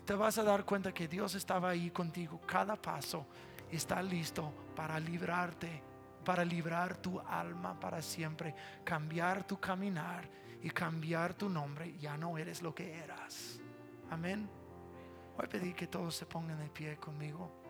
Te 0.05 0.15
vas 0.15 0.37
a 0.37 0.45
dar 0.45 0.65
cuenta 0.65 0.93
que 0.93 1.09
Dios 1.09 1.35
estaba 1.35 1.71
ahí 1.71 1.91
contigo. 1.91 2.41
Cada 2.47 2.77
paso 2.77 3.27
está 3.71 4.03
listo 4.03 4.53
para 4.77 5.01
librarte, 5.01 5.83
para 6.25 6.45
librar 6.45 6.99
tu 6.99 7.19
alma 7.19 7.81
para 7.81 8.03
siempre, 8.03 8.55
cambiar 8.85 9.47
tu 9.47 9.59
caminar 9.59 10.29
y 10.63 10.69
cambiar 10.71 11.33
tu 11.33 11.49
nombre. 11.49 11.97
Ya 11.99 12.19
no 12.19 12.37
eres 12.37 12.61
lo 12.61 12.75
que 12.75 12.93
eras. 12.93 13.59
Amén. 14.11 14.49
Voy 15.35 15.47
a 15.47 15.49
pedir 15.49 15.75
que 15.75 15.87
todos 15.87 16.15
se 16.15 16.27
pongan 16.27 16.59
de 16.59 16.69
pie 16.69 16.97
conmigo. 16.99 17.63